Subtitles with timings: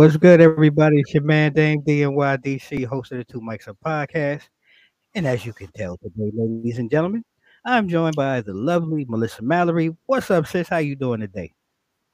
[0.00, 1.00] What's good, everybody?
[1.00, 4.48] It's your man Dame DNYDC, host of the Two Mics Up podcast.
[5.14, 7.22] And as you can tell today, ladies and gentlemen,
[7.66, 9.94] I'm joined by the lovely Melissa Mallory.
[10.06, 10.68] What's up, sis?
[10.68, 11.52] How you doing today?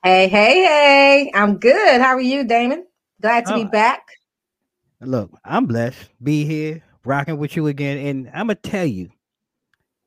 [0.03, 1.30] Hey, hey, hey.
[1.33, 2.01] I'm good.
[2.01, 2.89] How are you, Damon?
[3.23, 4.05] Glad to Oh, be back.
[5.01, 6.09] Look, I'm blessed.
[6.21, 7.99] Be here, rocking with you again.
[7.99, 9.10] And I'm gonna tell you,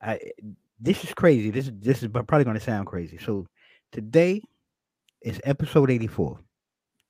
[0.02, 0.20] I
[0.82, 1.50] this is crazy.
[1.50, 3.18] This this is probably gonna sound crazy.
[3.20, 3.48] So
[3.94, 4.42] today
[5.22, 6.42] is episode 84.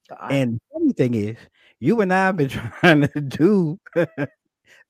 [0.09, 0.31] God.
[0.31, 1.38] And funny thing is,
[1.79, 3.79] you and I have been trying to do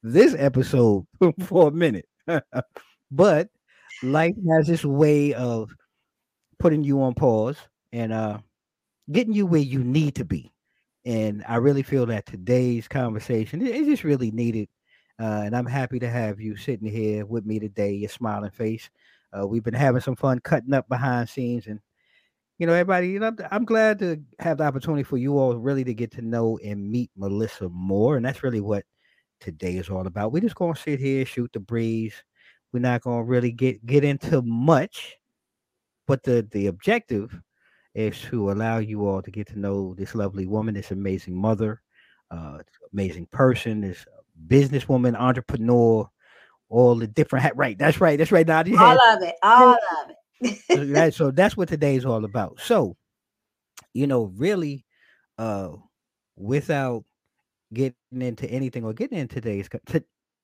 [0.04, 1.06] this episode
[1.46, 2.08] for a minute,
[3.12, 3.50] but
[4.04, 5.72] life has this way of
[6.58, 7.58] putting you on pause
[7.92, 8.38] and uh
[9.12, 10.52] getting you where you need to be.
[11.06, 14.68] And I really feel that today's conversation is just really needed.
[15.20, 18.90] Uh, and I'm happy to have you sitting here with me today, your smiling face.
[19.38, 21.80] Uh, we've been having some fun cutting up behind scenes and
[22.60, 25.86] you know, everybody, you know, I'm glad to have the opportunity for you all really
[25.86, 28.18] to get to know and meet Melissa more.
[28.18, 28.84] And that's really what
[29.40, 30.34] today is all about.
[30.34, 32.14] We're just gonna sit here, shoot the breeze.
[32.74, 35.16] We're not gonna really get get into much,
[36.06, 37.34] but the the objective
[37.96, 41.82] is to allow you all to get to know this lovely woman, this amazing mother,
[42.30, 42.60] uh,
[42.92, 44.06] amazing person, this
[44.48, 46.10] businesswoman, entrepreneur,
[46.68, 47.54] all the different hat.
[47.56, 48.46] Right, that's right, that's right.
[48.46, 49.36] Now all of it.
[49.44, 50.16] All of it.
[50.72, 52.60] So that- so that's what today's all about.
[52.60, 52.98] So,
[53.94, 54.86] you know, really,
[55.38, 55.72] uh,
[56.36, 57.06] without
[57.74, 60.04] getting into anything or getting into today's to,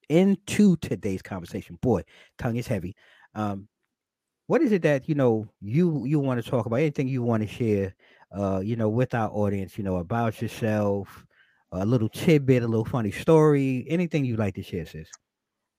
[0.09, 2.03] into today's conversation, boy,
[2.37, 2.95] tongue is heavy.
[3.33, 3.67] Um,
[4.47, 6.77] what is it that you know you you want to talk about?
[6.77, 7.95] Anything you want to share?
[8.31, 11.25] Uh, you know, with our audience, you know, about yourself,
[11.71, 15.09] a little tidbit, a little funny story, anything you'd like to share, sis.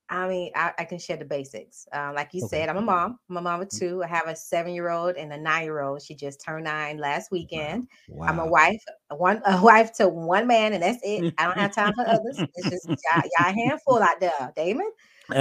[0.08, 1.86] I mean, I, I can share the basics.
[1.92, 2.60] Um, like you Okay.
[2.60, 3.18] said, I'm a mom.
[3.28, 4.02] I'm a mom of two.
[4.04, 6.00] I have a seven year old and a nine year old.
[6.02, 7.88] She just turned nine last weekend.
[8.08, 8.26] Wow.
[8.28, 11.26] I'm a wife, one a wife to one man, and that's it.
[11.38, 12.44] I don't have time for others.
[12.54, 14.90] It's just y'all, y'all a handful out there, Damon.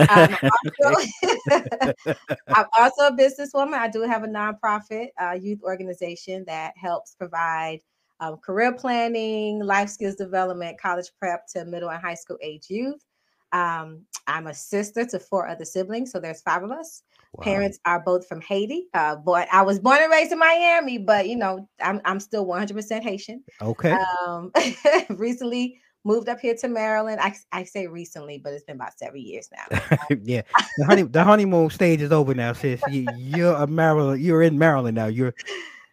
[0.09, 0.37] Um, I'm,
[0.85, 1.01] also,
[2.55, 3.73] I'm also a businesswoman.
[3.75, 7.79] I do have a nonprofit uh, youth organization that helps provide
[8.19, 13.03] um, career planning, life skills development, college prep to middle and high school age youth.
[13.51, 17.03] Um, I'm a sister to four other siblings, so there's five of us.
[17.33, 17.43] Wow.
[17.43, 18.87] Parents are both from Haiti.
[18.93, 22.45] Uh, boy, I was born and raised in Miami, but you know, I'm I'm still
[22.45, 23.43] 100% Haitian.
[23.61, 23.95] Okay.
[24.25, 24.51] Um,
[25.09, 27.19] recently moved up here to Maryland.
[27.19, 29.79] I, I say recently, but it's been about seven years now.
[30.23, 30.43] yeah,
[30.77, 32.81] the honey the honeymoon stage is over now, sis.
[32.89, 34.21] You, you're a Maryland.
[34.21, 35.07] You're in Maryland now.
[35.07, 35.33] You're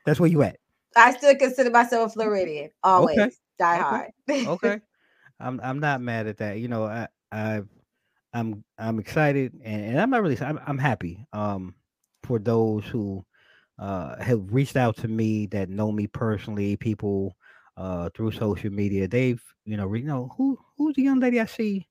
[0.06, 0.58] that's where you at.
[0.94, 2.70] I still consider myself a Floridian.
[2.84, 4.10] Always die okay, hard.
[4.30, 4.80] Okay,
[5.40, 6.58] I'm I'm not mad at that.
[6.58, 7.62] You know, I I
[8.34, 10.38] I'm I'm excited and, and I'm not really.
[10.40, 11.26] I'm I'm happy.
[11.32, 11.74] Um,
[12.24, 13.24] for those who
[13.78, 17.36] uh have reached out to me that know me personally, people
[17.76, 19.08] uh through social media.
[19.08, 21.88] They've you know you know who who's the young lady I see.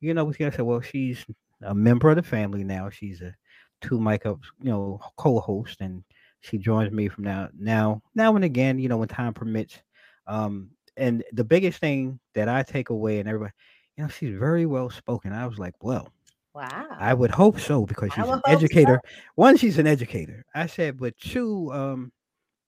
[0.00, 1.24] You know, we gonna say, well, she's
[1.62, 2.90] a member of the family now.
[2.90, 3.34] She's a
[3.80, 6.04] two mic up, you know, co-host, and
[6.40, 9.80] she joins me from now now now and again, you know, when time permits.
[10.26, 13.52] Um, and the biggest thing that I take away, and everybody,
[13.96, 15.32] you know, she's very well spoken.
[15.32, 16.08] I was like, well,
[16.54, 16.86] wow.
[16.98, 18.52] I would hope so because she's an hope so.
[18.52, 19.00] educator.
[19.34, 20.44] One, she's an educator.
[20.54, 22.12] I said, but two, um,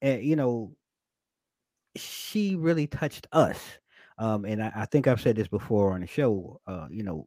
[0.02, 0.72] eh, you know,
[1.96, 3.59] she really touched us.
[4.18, 6.60] Um, and I, I think I've said this before on the show.
[6.66, 7.27] Uh, you know,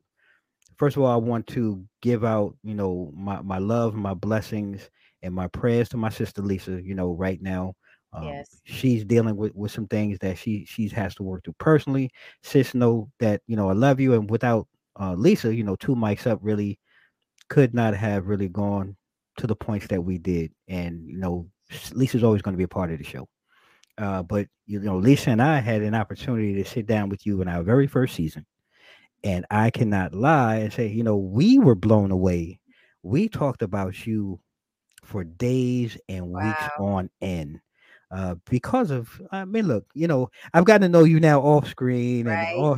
[0.78, 4.90] first of all, I want to give out, you know, my my love, my blessings,
[5.22, 6.82] and my prayers to my sister Lisa.
[6.82, 7.74] You know, right now,
[8.18, 8.62] um, Yes.
[8.66, 12.12] she's dealing with with some things that she she has to work through personally.
[12.44, 14.68] Sis, know that you know I love you, and without
[15.00, 16.80] uh, Lisa, you know, two mics up really
[17.50, 18.96] could not have really gone
[19.38, 20.52] to the points that we did.
[20.68, 21.48] And you know,
[21.94, 23.28] Lisa's always going to be a part of the show.
[23.98, 27.42] Uh, but you know, Lisa and I had an opportunity to sit down with you
[27.42, 28.46] in our very first season,
[29.24, 32.60] and I cannot lie and say, you know, we were blown away.
[33.04, 34.40] We talked about you
[35.04, 36.78] for days and weeks Wow.
[36.78, 37.60] on end.
[38.12, 41.68] Uh, because of, I mean, look, you know, I've gotten to know you now off
[41.68, 42.54] screen and Right.
[42.56, 42.78] all.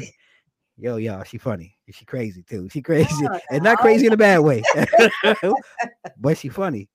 [0.78, 1.76] Yo, yo, she funny.
[1.92, 2.70] She crazy too.
[2.70, 4.64] She crazy, Oh, and not crazy in a bad way,
[6.18, 6.90] but she funny.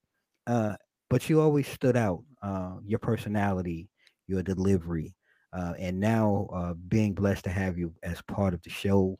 [0.46, 0.76] Uh,
[1.10, 2.22] but you always stood out.
[2.42, 3.88] Uh, your personality,
[4.26, 5.14] your delivery,
[5.52, 9.18] uh, and now uh, being blessed to have you as part of the show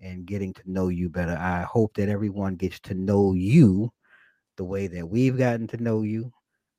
[0.00, 1.36] and getting to know you better.
[1.38, 3.90] I hope that everyone gets to know you
[4.56, 6.32] the way that we've gotten to know you.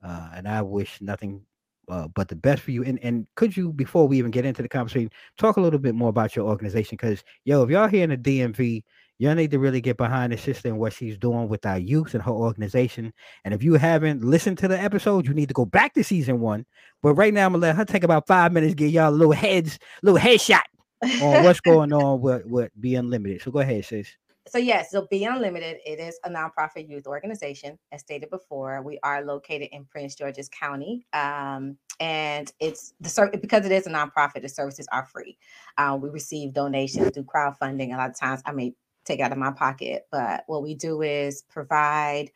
[0.03, 1.41] Uh, and I wish nothing
[1.89, 2.83] uh, but the best for you.
[2.83, 5.95] And and could you, before we even get into the conversation, talk a little bit
[5.95, 6.97] more about your organization?
[6.97, 8.83] Because yo, if y'all here in the DMV,
[9.19, 12.13] y'all need to really get behind the sister and what she's doing with our youth
[12.13, 13.13] and her organization.
[13.45, 16.39] And if you haven't listened to the episode, you need to go back to season
[16.39, 16.65] one.
[17.01, 19.33] But right now, I'm gonna let her take about five minutes, get y'all a little
[19.33, 20.61] heads, little headshot
[21.03, 23.41] on what's going on with, with Be Unlimited.
[23.41, 24.07] So go ahead, sis.
[24.49, 27.77] So yes, so Be Unlimited, it is a nonprofit youth organization.
[27.91, 33.39] As stated before, we are located in Prince George's County, um, and it's the service
[33.41, 34.41] because it is a nonprofit.
[34.41, 35.37] The services are free.
[35.77, 37.93] Uh, we receive donations through crowdfunding.
[37.93, 38.73] A lot of times, I may
[39.05, 42.31] take out of my pocket, but what we do is provide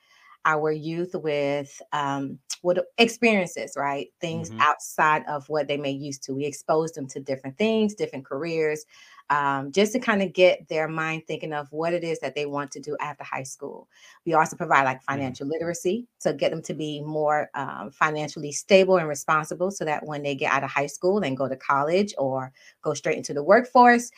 [0.45, 4.07] our youth with um, what experiences, right?
[4.19, 4.59] Things Mhm.
[4.59, 6.33] outside of what they may used to.
[6.33, 8.85] We expose them to different things, different careers,
[9.31, 12.45] um, just to kind of get their mind thinking of what it is that they
[12.45, 13.88] want to do after high school.
[14.25, 18.98] We also provide like financial literacy to get them to be more um, financially stable
[18.98, 22.13] and responsible so that when they get out of high school and go to college
[22.18, 22.51] or
[22.81, 24.12] go straight into the workforce,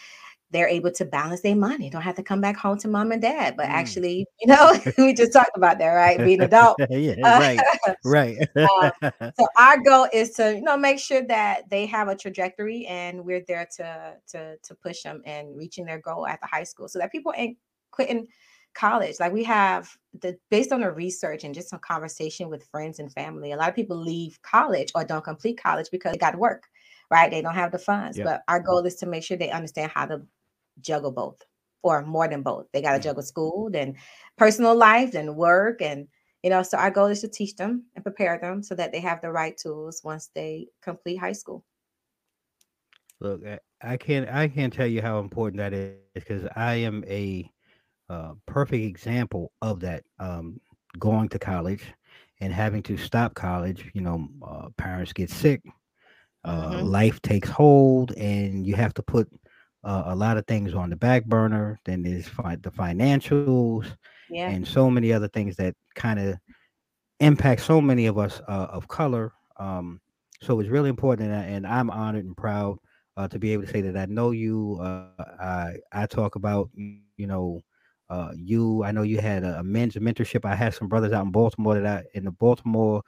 [0.54, 1.90] they're able to balance their money.
[1.90, 3.72] Don't have to come back home to mom and dad, but Mm.
[3.72, 6.24] actually, you know, we just talked about that, right?
[6.24, 6.80] Being adult.
[6.90, 7.60] yeah, Uh, right,
[8.06, 8.38] right.
[9.36, 13.24] so our goal is to you know make sure that they have a trajectory and
[13.26, 16.88] we're there to to to push them and reaching their goal at the high school
[16.88, 17.58] so that people ain't
[17.92, 18.28] quitting
[18.74, 19.90] college like we have
[20.22, 23.70] the based on the research and just some conversation with friends and family a lot
[23.70, 26.64] of people leave college or don't complete college because they got to work
[27.12, 28.26] right they don't have the funds Yep.
[28.26, 30.22] but our goal is to make sure they understand how to
[30.82, 31.42] juggle both
[31.84, 33.96] or more than both they got to juggle school then
[34.38, 36.08] personal life then work and
[36.44, 39.00] you know so our goal is to teach them and prepare them so that they
[39.00, 41.64] have the right tools once they complete high school
[43.20, 43.42] Look,
[43.82, 47.50] I- can't I can't tell you how important that is because I am a
[48.10, 50.04] uh, perfect example of that.
[50.20, 50.60] Um,
[51.00, 51.84] going to college
[52.40, 55.62] and having to stop college, you know, uh, parents get sick,
[56.46, 56.84] uh, Mhm.
[56.84, 59.30] life takes hold, and you have to put
[59.84, 61.80] uh, a lot of things on the back burner.
[61.86, 63.96] Then there's fi- the financials
[64.30, 66.38] yeah and so many other things that kind of
[67.20, 69.34] impact so many of us uh, of color.
[69.58, 70.00] Um,
[70.42, 72.78] so it's really important, and, I, and I'm honored and proud
[73.16, 74.80] uh, to be able to say that I know you.
[74.82, 75.08] Uh,
[75.40, 77.62] I I talk about you know
[78.10, 78.84] uh, you.
[78.84, 80.46] I know you had a, a men's mentorship.
[80.46, 83.04] I had some brothers out in Baltimore that I in the Baltimore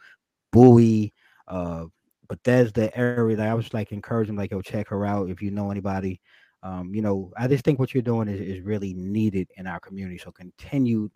[0.52, 1.14] Bowie.
[1.48, 1.86] Uh,
[2.28, 5.70] Bethesda area that I was like encouraging, like, yo, check her out if you know
[5.70, 6.20] anybody.
[6.66, 9.80] Um, you know, I just think what you're doing is, is really needed in our
[9.80, 10.18] community.
[10.18, 11.12] So continued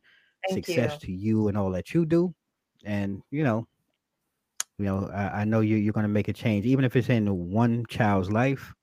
[0.48, 2.34] thank success you to you and all that you do.
[2.86, 3.68] And you know,
[4.78, 7.52] you know, I, I know you you're gonna make a change, even if it's in
[7.52, 8.74] one child's life.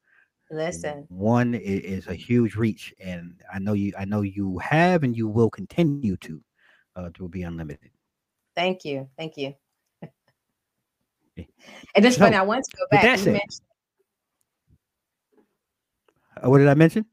[0.51, 3.93] listen One i- is, a huge reach, and I know you.
[3.99, 6.43] I know you have, and you will continue to.
[6.97, 7.91] Uh, to be unlimited.
[8.57, 9.55] thank you thank you
[11.95, 13.76] and it's funny So, i want to go back that you, said- mentioned, Uh,
[16.43, 17.05] what did I mention?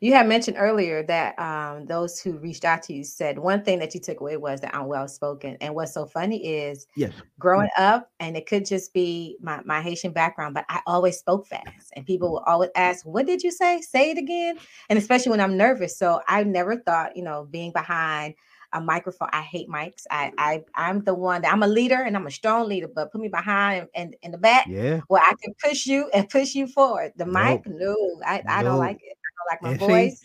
[0.00, 3.78] you had mentioned earlier that um, those who reached out to you said one thing
[3.80, 7.12] that you took away was that i'm well spoken and what's so funny is Yes.
[7.38, 11.46] growing up, and it could just be my, my Haitian background, but I always spoke
[11.46, 11.92] fast.
[11.94, 13.80] And people will always ask, What did you say?
[13.80, 14.58] Say it again.
[14.90, 15.96] And especially when I'm nervous.
[15.96, 18.34] So I never thought, you know, being behind
[18.72, 20.04] a microphone, I hate mics.
[20.10, 23.12] I, I I'm the one that I'm a leader and I'm a strong leader, but
[23.12, 25.00] put me behind and in the back Yeah.
[25.08, 27.12] where I can push you and push you forward.
[27.16, 27.96] The mic, no,
[28.26, 29.16] I, I don't like it.
[29.16, 30.24] I don't like my And see, voice.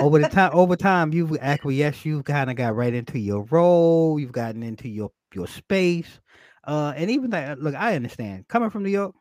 [0.00, 4.18] over the time over time you've acquiesced you've kind of got right into your role
[4.18, 6.20] you've gotten into your your space
[6.64, 9.14] uh and even that look i understand coming from new york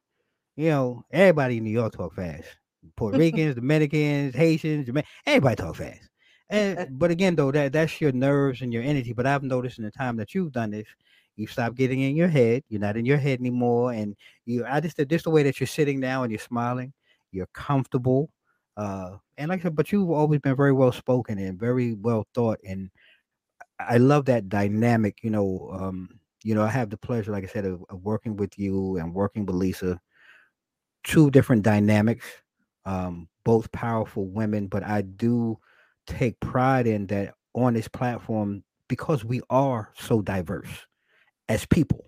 [0.56, 2.48] you know everybody in new york talk fast
[2.96, 6.09] puerto ricans dominicans haitians Jama- everybody talk fast
[6.50, 9.84] and but again though that that's your nerves and your energy but i've noticed in
[9.84, 10.88] the time that you've done this
[11.36, 14.16] you stop getting in your head you're not in your head anymore and
[14.46, 16.92] you i just just the way that you're sitting now and you're smiling
[17.32, 18.30] you're comfortable
[18.78, 22.28] uh and like I said, but you've always been very well spoken and very well
[22.34, 22.90] thought and
[23.80, 25.70] I love that dynamic, you know.
[25.74, 28.98] Um, you know, I have the pleasure, like I said, of, of working with you
[28.98, 30.00] and working with Lisa.
[31.04, 32.26] Two different dynamics,
[32.86, 35.58] um, both powerful women, but I do
[36.10, 40.88] take pride in that on this platform because we are so diverse
[41.48, 42.06] as people.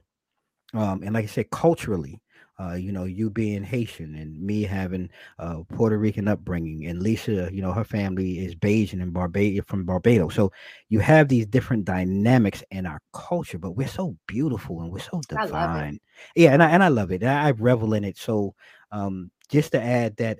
[0.73, 2.21] Um, and like I said, culturally,
[2.59, 7.49] uh, you know, you being Haitian and me having uh, Puerto Rican upbringing, and Lisa,
[7.51, 10.35] you know, her family is Bajan and Barbados from Barbados.
[10.35, 10.51] So
[10.89, 15.21] you have these different dynamics in our culture, but we're so beautiful and we're so
[15.35, 15.79] I love it.
[15.79, 15.99] divine.
[16.35, 17.23] Yeah, and I and I love it.
[17.23, 18.17] I, I revel in it.
[18.17, 18.53] So
[18.91, 20.39] um, just to add that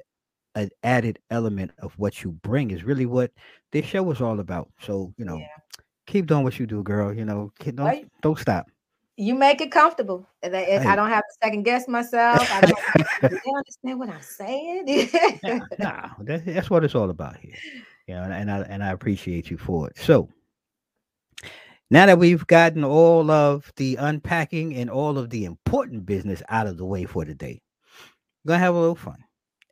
[0.56, 3.32] an added element of what you bring is really what
[3.72, 4.70] this show is all about.
[4.82, 5.48] So you know, Yeah.
[6.08, 7.14] keep doing what you do, girl.
[7.14, 8.08] You know, don't Right.
[8.22, 8.68] don't stop.
[9.18, 10.28] You make it comfortable.
[10.44, 12.50] I don't have to second guess myself.
[12.52, 15.10] I don't understand what I'm saying?
[15.44, 17.56] nah, nah, that, that's what it's all about here.
[18.08, 19.98] You know, and, and I and I appreciate you for it.
[19.98, 20.28] So
[21.92, 26.66] now that we've gotten all of the unpacking and all of the important business out
[26.66, 27.62] of the way for today,
[28.44, 29.24] we're gonna have a little fun.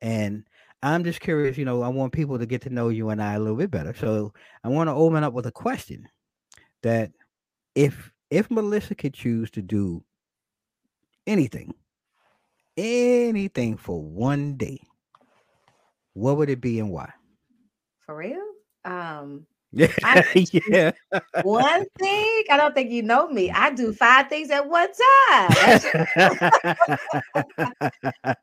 [0.01, 0.43] And
[0.81, 3.33] I'm just curious, you know, I want people to get to know you and I
[3.33, 3.93] a little bit better.
[3.93, 4.33] So
[4.63, 6.07] I want to open up with a question
[6.83, 7.11] that
[7.75, 10.03] if if Melissa could choose to do
[11.27, 11.73] anything,
[12.77, 14.79] anything for one day,
[16.13, 17.11] what would it be and why?
[18.05, 18.41] For real?
[18.85, 20.23] Um Yeah,
[20.67, 20.91] yeah.
[21.41, 23.51] one thing, I don't think you know me.
[23.51, 24.89] I do five things at one
[25.29, 25.79] time.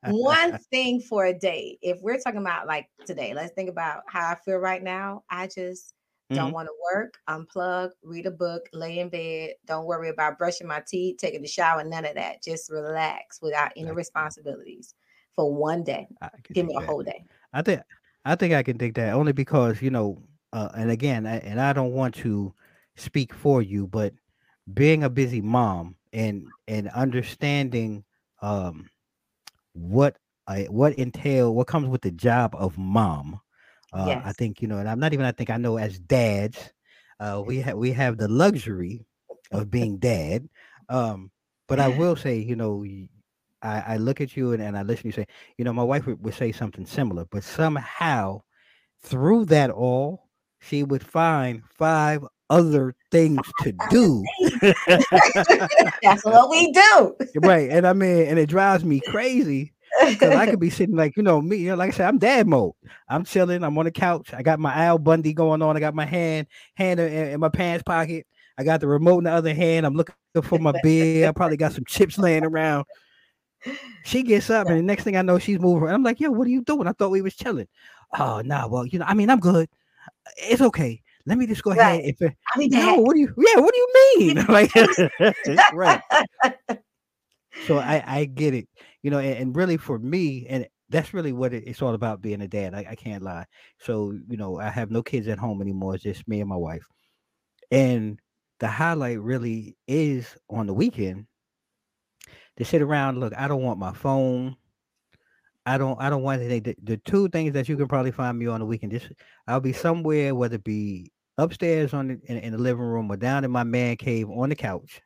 [0.04, 1.78] one thing for a day.
[1.82, 5.24] If we're talking about like today, let's think about how I feel right now.
[5.30, 5.94] I just
[6.34, 6.52] don't Mhm.
[6.52, 9.54] want to work, unplug, read a book, lay in bed.
[9.66, 12.42] Don't worry about brushing my teeth, taking a shower, none of that.
[12.42, 14.94] Just relax without any responsibilities
[15.34, 16.06] for one day.
[16.52, 16.86] Give me a that.
[16.86, 17.24] whole day.
[17.52, 17.82] I think
[18.24, 20.22] I think I can dig that only because you know,
[20.56, 22.54] uh, and again, I, and I don't want to
[22.96, 24.14] speak for you, but
[24.72, 28.04] being a busy mom and and understanding
[28.42, 28.90] um
[29.74, 33.40] what I what entail what comes with the job of mom.
[33.92, 35.26] Uh, I think you know, and I'm not even.
[35.26, 36.72] I think I know as dads,
[37.20, 39.06] uh, we have we have the luxury
[39.52, 40.48] of being dad.
[40.88, 41.30] Um,
[41.68, 42.84] but I will say, you know,
[43.62, 45.26] I, I look at you and, and I listen to you say,
[45.58, 48.42] you know, my wife would, would say something similar, but somehow
[49.02, 50.25] through that all,
[50.60, 54.24] she would find five other things to do.
[56.02, 57.16] That's what we do.
[57.36, 57.70] right.
[57.70, 59.72] And I mean, and it drives me crazy
[60.04, 62.18] because I could be sitting like, you know, me, you know, like I said, I'm
[62.18, 62.74] dad mode.
[63.08, 63.62] I'm chilling.
[63.62, 64.32] I'm on the couch.
[64.34, 65.76] I got my Al Bundy going on.
[65.76, 68.26] I got my hand, hand in, in my pants pocket.
[68.58, 69.84] I got the remote in the other hand.
[69.84, 71.28] I'm looking for my beer.
[71.28, 72.86] I probably got some chips laying around.
[74.04, 75.88] She gets up, and the next thing I know, she's moving.
[75.88, 76.86] I'm like, yo, what are you doing?
[76.86, 77.68] I thought we was chilling.
[78.18, 79.68] Oh, nah, well, you know, I mean, I'm good.
[80.36, 81.02] It's okay.
[81.26, 82.02] Let me just go ahead.
[82.04, 83.34] If it, I mean, no, what do you?
[83.36, 84.46] Yeah, what do you mean?
[84.48, 84.70] like,
[85.72, 86.00] right.
[87.66, 88.68] So I I get it,
[89.02, 92.20] you know, and, and really for me, and that's really what it, it's all about
[92.20, 92.74] being a dad.
[92.74, 93.46] I, I can't lie.
[93.78, 95.94] So you know, I have no kids at home anymore.
[95.94, 96.86] It's just me and my wife,
[97.70, 98.20] and
[98.60, 101.26] the highlight really is on the weekend
[102.58, 103.20] to sit around.
[103.20, 104.56] Look, I don't want my phone.
[105.66, 106.00] I don't.
[106.00, 106.62] I don't want anything.
[106.62, 108.92] The, the two things that you can probably find me on the weekend.
[108.92, 109.10] Just
[109.48, 113.16] I'll be somewhere, whether it be upstairs on the, in, in the living room or
[113.16, 115.02] down in my man cave on the couch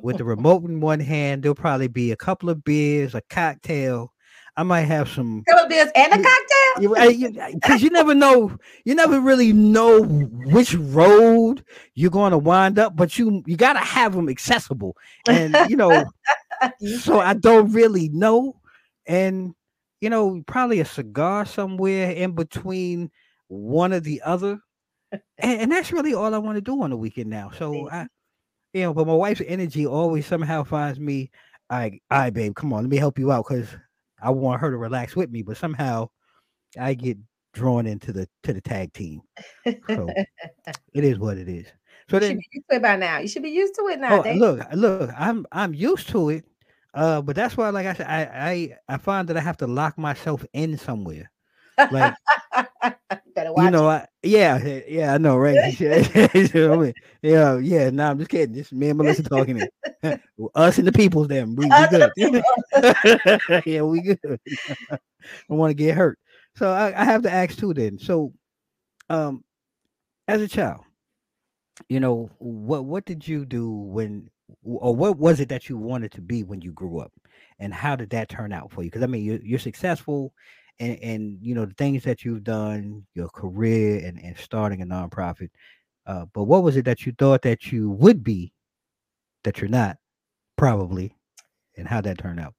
[0.00, 1.42] with the remote in one hand.
[1.42, 4.12] There'll probably be a couple of beers, a cocktail.
[4.56, 7.52] I might have some Couple beers and a cocktail.
[7.54, 8.56] because you, never know.
[8.84, 13.74] You never really know which road you're going to wind up, but you you got
[13.74, 14.96] to have them accessible,
[15.28, 16.04] and you know.
[17.00, 18.60] So I don't really know,
[19.08, 19.52] and
[20.02, 23.08] you know, probably a cigar somewhere in between
[23.46, 24.58] one or the other,
[25.12, 27.52] and, and that's really all I want to do on the weekend now.
[27.56, 28.08] So I,
[28.74, 31.30] you know, but my wife's energy always somehow finds me.
[31.70, 33.68] I, I, babe, come on, let me help you out because
[34.20, 36.08] I want her to relax with me, but somehow
[36.78, 37.16] I get
[37.54, 39.20] drawn into the to the tag team.
[39.88, 40.08] So
[40.94, 41.66] it is what it is.
[42.10, 43.18] So You should be used to it by now.
[43.20, 44.24] You should be used to it now.
[44.24, 46.44] oh, look, look, I'm I'm used to it.
[46.94, 48.22] Uh, but that's why, like I said, I
[48.88, 51.30] I I find that I have to lock myself in somewhere.
[51.90, 52.14] Like
[53.36, 54.58] you know, I, yeah,
[54.88, 55.78] yeah, I know, right?
[55.80, 56.94] You know what I mean?
[57.22, 57.90] yeah, yeah.
[57.90, 58.54] No, I'm just kidding.
[58.54, 59.62] Just me and Melissa talking.
[60.54, 61.54] Us and the people's them.
[61.56, 62.10] We, we good.
[63.66, 64.40] yeah, we good.
[64.90, 64.98] I
[65.48, 66.18] want to get hurt.
[66.56, 67.72] So I, I have to ask too.
[67.72, 68.32] Then, so,
[69.08, 69.44] um,
[70.28, 70.82] as a child,
[71.88, 74.28] you know, what what did you do when,
[74.62, 77.12] or what was it that you wanted to be when you grew up,
[77.58, 78.90] and how did that turn out for you?
[78.90, 80.32] Because I mean, you're, you're successful,
[80.78, 84.86] and and you know the things that you've done, your career, and and starting a
[84.86, 85.50] nonprofit.
[86.06, 88.52] Uh, but what was it that you thought that you would be,
[89.44, 89.98] that you're not,
[90.56, 91.14] probably,
[91.76, 92.54] and how that turned out?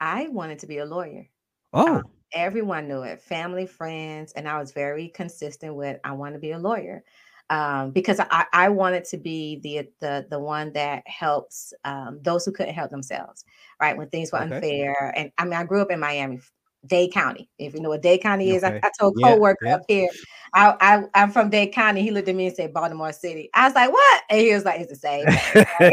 [0.00, 1.28] I wanted to be a lawyer.
[1.72, 2.02] Oh,
[2.32, 6.52] Everyone knew it, family, friends, and I was very consistent with I want to be
[6.52, 7.04] a lawyer
[7.50, 12.44] um, because I, I wanted to be the the the one that helps um, those
[12.44, 13.44] who couldn't help themselves,
[13.80, 13.96] right?
[13.96, 14.54] When things were Okay.
[14.56, 16.40] unfair, and I mean, I grew up in Miami,
[16.86, 17.48] Dade County.
[17.58, 18.80] If you know what Dade County is, I, Okay.
[18.82, 19.74] I told a Yeah, coworker yeah.
[19.76, 20.08] up here,
[20.54, 22.02] I, I I'm from Dade County.
[22.02, 23.50] He looked at me and said Baltimore City.
[23.54, 24.22] I was like, what?
[24.30, 25.26] And he was like, it's the same.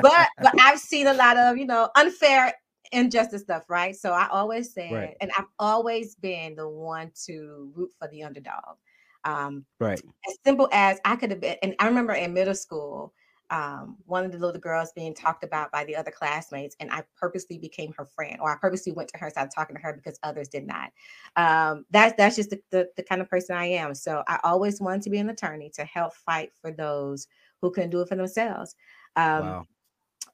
[0.00, 2.52] but but I've seen a lot of you know unfair
[2.92, 3.96] injustice stuff, right?
[3.96, 5.16] So I always said, Right.
[5.20, 8.76] and I've always been the one to root for the underdog.
[9.24, 10.00] Um, right.
[10.28, 13.12] as simple as I could have been, and I remember in middle school,
[13.50, 17.02] um, one of the little girls being talked about by the other classmates, and I
[17.16, 20.18] purposely became her friend, or I purposely went to her, started talking to her because
[20.22, 20.90] others did not.
[21.36, 23.94] Um, that's that's just the, the, the kind of person I am.
[23.94, 27.26] So I always wanted to be an attorney to help fight for those
[27.60, 28.74] who couldn't do it for themselves.
[29.16, 29.66] Um, wow.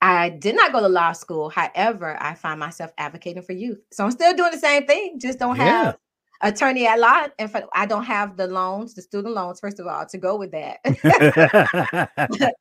[0.03, 1.51] I did not go to law school.
[1.51, 3.81] However, I find myself advocating for youth.
[3.93, 5.93] So I'm still doing the same thing, just don't yeah.
[6.41, 7.27] Attorney at law.
[7.39, 10.53] And I don't have the loans, the student loans, first of all, to go with
[10.53, 10.81] that.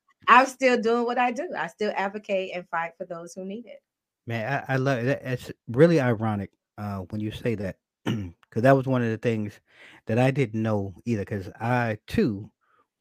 [0.28, 1.48] I'm still doing what I do.
[1.56, 3.82] I still advocate and fight for those who need it.
[4.26, 5.20] Man, I, I love it.
[5.24, 9.58] It's really ironic uh, when you say that, because that was one of the things
[10.06, 11.22] that I didn't know either.
[11.22, 12.50] Because I too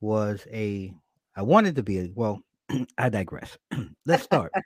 [0.01, 0.93] was a,
[1.35, 2.41] I wanted to be a, well,
[2.97, 3.57] I digress.
[4.05, 4.51] Let's start.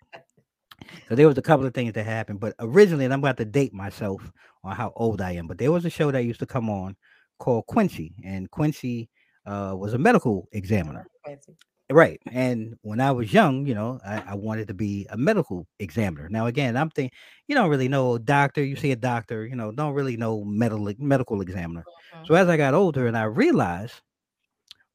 [1.09, 3.45] so there was a couple of things that happened, but originally, and I'm about to
[3.45, 4.31] date myself
[4.63, 6.95] on how old I am, but there was a show that used to come on
[7.39, 9.09] called Quincy, and Quincy
[9.45, 11.07] uh, was a medical examiner.
[11.23, 11.55] Quincy.
[11.91, 12.19] Right.
[12.31, 16.27] And when I was young, you know, I, I, wanted to be a medical examiner.
[16.29, 17.15] Now, again, I'm thinking
[17.47, 18.63] you don't really know a doctor.
[18.63, 21.83] You see a doctor, you know, don't really know medical medical examiner.
[22.15, 22.25] Mm-hmm.
[22.25, 24.01] So as I got older and I realized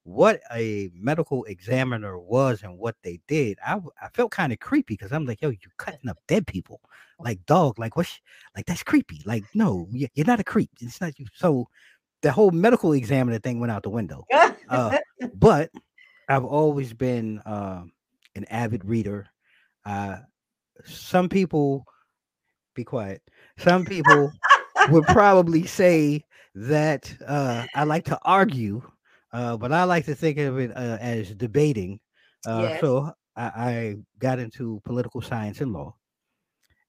[0.08, 4.94] what a medical examiner was and what they did, I, I felt kind of creepy
[4.94, 6.80] because I'm like, yo, you're cutting up dead people,
[7.20, 8.10] like dog, like what,
[8.56, 9.20] like that's creepy.
[9.26, 10.70] Like no, you're not a creep.
[10.80, 11.26] It's not you.
[11.34, 11.68] So
[12.22, 14.24] the whole medical examiner thing went out the window.
[14.70, 14.96] uh,
[15.34, 15.70] but
[16.26, 17.82] I've always been uh,
[18.34, 19.26] an avid reader.
[19.84, 20.20] Uh,
[20.86, 21.84] some people,
[22.74, 23.20] be quiet.
[23.58, 24.32] Some people
[24.88, 26.24] would probably say
[26.54, 28.82] that uh, I like to argue
[29.32, 32.00] uh, but I like to think of it uh, as debating.
[32.46, 32.80] Uh, yes.
[32.80, 35.94] So I, I, got into political science and law,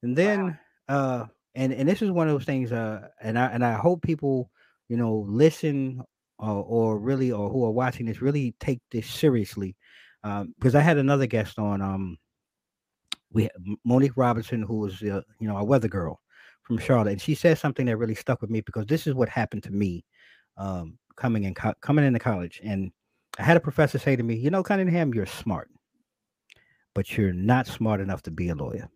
[0.04, 0.96] and then wow.
[0.96, 1.26] Uh,
[1.56, 2.72] and and this is one of those things.
[2.72, 4.50] Uh, and I and I hope people,
[4.88, 6.04] you know, listen
[6.42, 9.76] uh, or really or who are watching this really take this seriously,
[10.24, 11.82] because um, I had another guest on.
[11.82, 12.18] Um,
[13.32, 13.50] we
[13.86, 16.20] Monique Robinson, who was you know a weather girl
[16.64, 19.30] from Charlotte, and she said something that really stuck with me because this is what
[19.30, 20.06] happened to me.
[20.58, 22.92] Um, coming in co- coming into college, and
[23.38, 25.70] I had a professor say to me, "You know, Cunningham, you're smart,
[26.96, 28.90] but you're not smart enough to be a lawyer."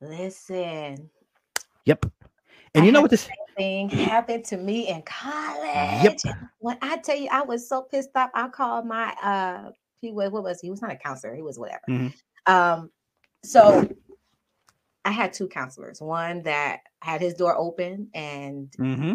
[0.00, 1.10] Listen.
[1.84, 2.06] Yep.
[2.74, 6.04] And I you know what this thing happened to me in college.
[6.24, 6.36] Yep.
[6.58, 8.30] When I tell you, I was so pissed off.
[8.34, 10.66] I called my uh he was what was he?
[10.66, 11.82] he was not a counselor, he was whatever.
[11.88, 12.52] Mm-hmm.
[12.52, 12.90] Um,
[13.44, 13.88] so
[15.04, 19.14] I had two counselors, one that had his door open and mm-hmm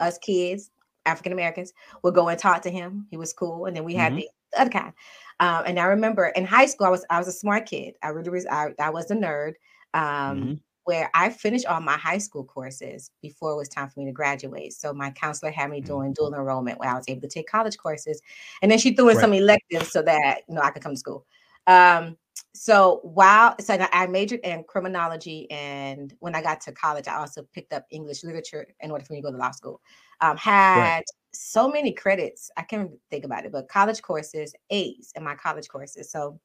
[0.00, 0.70] us kids,
[1.06, 3.06] African Americans, would go and talk to him.
[3.10, 4.22] He was cool, and then we had mm-hmm.
[4.52, 4.92] the other kind.
[5.40, 7.94] Um, and I remember in high school, I was I was a smart kid.
[8.02, 9.54] I really was I, I was a nerd.
[9.94, 10.52] Um, mm-hmm.
[10.84, 14.12] Where I finished all my high school courses before it was time for me to
[14.12, 14.72] graduate.
[14.72, 15.86] So my counselor had me mm-hmm.
[15.86, 18.20] doing dual enrollment where I was able to take college courses,
[18.62, 19.20] and then she threw in right.
[19.22, 21.24] some electives so that you know I could come to school.
[21.68, 22.16] Um,
[22.54, 27.42] so while so I majored in criminology, and when I got to college, I also
[27.54, 29.80] picked up English literature in order for me to go to law school.
[30.20, 31.04] Um, had right.
[31.32, 35.68] so many credits, I can't think about it, but college courses, A's in my college
[35.68, 36.10] courses.
[36.10, 36.38] So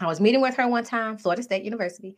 [0.00, 2.16] I was meeting with her one time, Florida State University,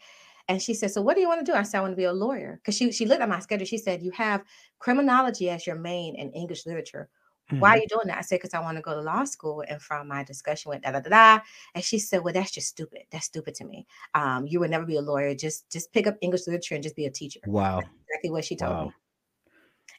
[0.49, 1.97] and she said, "So what do you want to do?" I said, "I want to
[1.97, 3.67] be a lawyer." Because she she looked at my schedule.
[3.67, 4.45] She said, "You have
[4.79, 7.09] criminology as your main and English literature.
[7.51, 7.61] Mm-hmm.
[7.61, 7.83] Why are mm-hmm.
[7.83, 8.19] you doing that?
[8.19, 9.63] I said, because I want to go to law school.
[9.69, 11.43] And from my discussion with da da da da,
[11.75, 13.03] and she said, Well, that's just stupid.
[13.11, 13.87] That's stupid to me.
[14.15, 15.35] Um, you would never be a lawyer.
[15.35, 17.41] Just just pick up English literature and just be a teacher.
[17.47, 17.81] Wow.
[17.81, 18.85] That's exactly what she told wow.
[18.87, 18.93] me.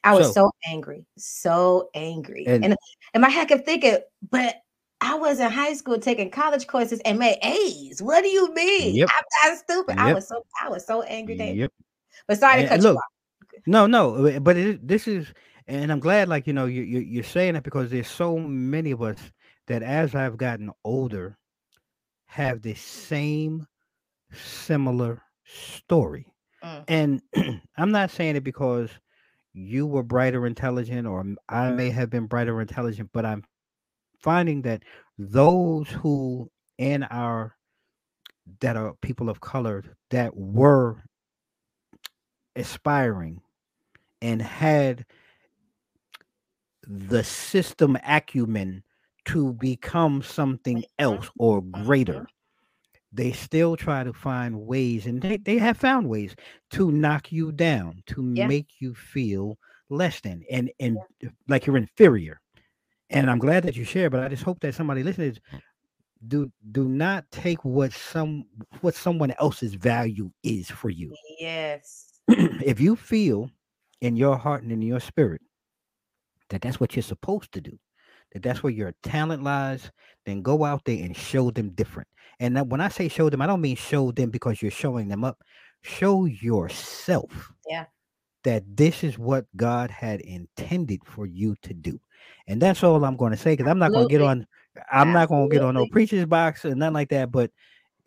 [0.04, 2.46] I was so, so angry, so angry.
[2.46, 2.76] And, and
[3.16, 3.98] in my head kept thinking,
[4.30, 4.58] but
[5.02, 8.02] I was in high school taking college courses and made A's.
[8.02, 8.96] What do you mean?
[8.96, 9.10] Yep.
[9.12, 9.96] I'm not stupid.
[9.98, 10.06] Yep.
[10.06, 11.36] I was so I was so angry.
[11.36, 11.72] Yep.
[12.28, 13.62] But sorry to cut look, you off.
[13.68, 15.28] No, no, but it, this is
[15.68, 18.92] and I'm glad, like you know, you, you you're saying it because there's so many
[18.92, 19.20] of us
[19.68, 21.38] that, as I've gotten older,
[22.28, 23.68] have the same
[24.32, 26.28] similar story.
[26.64, 26.84] Mm.
[26.88, 28.90] And I'm not saying it because
[29.54, 33.44] you were brighter intelligent, or I may have been brighter intelligent, but I'm
[34.20, 34.84] finding that
[35.18, 37.56] those who in our
[38.60, 41.04] that are people of color that were
[42.56, 43.42] aspiring
[44.22, 45.06] and had
[46.88, 48.84] the system acumen
[49.26, 50.86] to become something uh-huh.
[51.00, 52.18] else or greater.
[52.18, 52.26] Uh-huh.
[53.12, 56.36] They still try to find ways, and they, they have found ways
[56.72, 58.48] to knock you down, to yeah.
[58.48, 59.58] make you feel
[59.90, 61.30] less than and and yeah.
[61.48, 62.42] like you're inferior.
[63.10, 65.38] And I'm glad that you share, but I just hope that somebody listening
[66.28, 68.46] do do not take what some
[68.82, 71.16] what someone else's value is for you.
[71.40, 72.20] Yes.
[72.28, 73.50] if you feel
[74.02, 75.42] in your heart and in your spirit
[76.50, 77.78] that that's what you're supposed to do,
[78.34, 79.92] that that's where your talent lies,
[80.26, 82.08] then go out there and show them different.
[82.40, 85.24] And when I say show them, I don't mean show them because you're showing them
[85.24, 85.40] up.
[85.82, 87.54] Show yourself.
[87.68, 87.86] Yeah.
[88.44, 92.00] That this is what God had intended for you to do.
[92.48, 94.46] And that's all I'm going to say because I'm not going to get on.
[94.92, 97.32] I'm not going to get on no preacher's box or nothing like that.
[97.32, 97.52] But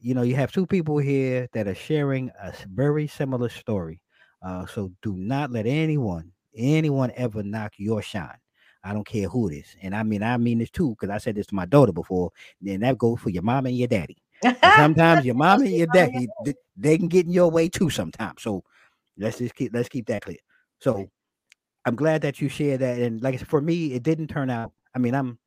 [0.01, 4.01] you know, you have two people here that are sharing a very similar story.
[4.43, 8.39] Uh, so do not let anyone, anyone ever knock your shine.
[8.85, 9.77] I don't care who it is.
[9.83, 12.31] And I mean, I mean this too, because I said this to my daughter before.
[12.61, 14.17] Then that goes for your mom and your daddy.
[14.77, 16.29] Sometimes your mom and your daddy,
[16.77, 18.43] they, can get in your way too sometimes.
[18.43, 18.63] So
[19.17, 20.39] let's just keep let's keep that clear.
[20.79, 21.11] So
[21.85, 22.99] I'm glad that you shared that.
[22.99, 24.73] And like for me, it didn't turn out.
[24.95, 25.39] I mean, I'm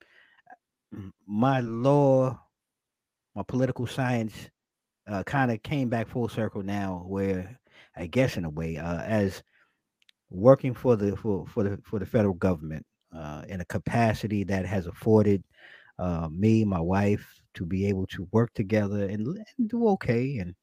[1.26, 2.38] my law
[3.36, 4.50] my political science
[5.08, 7.60] uh, kind of came back full circle now, where
[7.96, 9.42] I guess in a way, uh, as
[10.32, 14.66] working for the for, for the for the federal government uh, in a capacity that
[14.66, 15.44] has afforded
[16.00, 20.56] uh, me, my wife, to be able to work together and, and do okay, and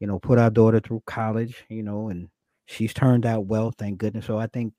[0.00, 2.28] you know, put our daughter through college, you know, and
[2.66, 4.26] she's turned out well, thank goodness.
[4.26, 4.72] So I think,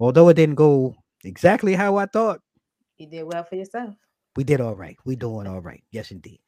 [0.00, 2.40] although it didn't go exactly how I thought,
[2.98, 3.94] you did well for yourself.
[4.36, 4.96] We did all right.
[5.04, 5.82] We doing all right.
[5.90, 6.40] Yes, indeed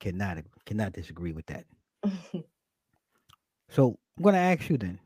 [0.00, 1.64] cannot cannot disagree with that.
[3.68, 4.98] so I'm gonna ask you then,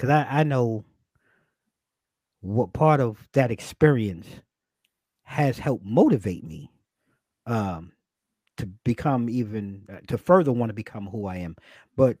[0.00, 0.82] because I, I know
[2.40, 4.26] what part of that experience
[5.24, 6.72] has helped motivate me
[7.44, 7.92] um
[8.56, 11.54] to become even uh, to further want to become who I am.
[11.96, 12.16] But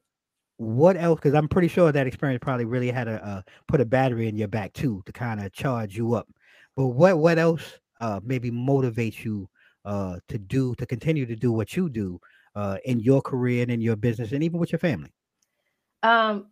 [0.58, 1.20] what else?
[1.20, 4.48] Because I'm pretty sure that experience probably really had a put a battery in your
[4.48, 6.28] back too to kind of charge you up.
[6.76, 9.48] But what what else uh, maybe motivates you
[9.86, 12.20] uh, to do to continue to do what you do
[12.54, 15.12] uh, in your career and in your business and even with your family?
[16.02, 16.46] Um,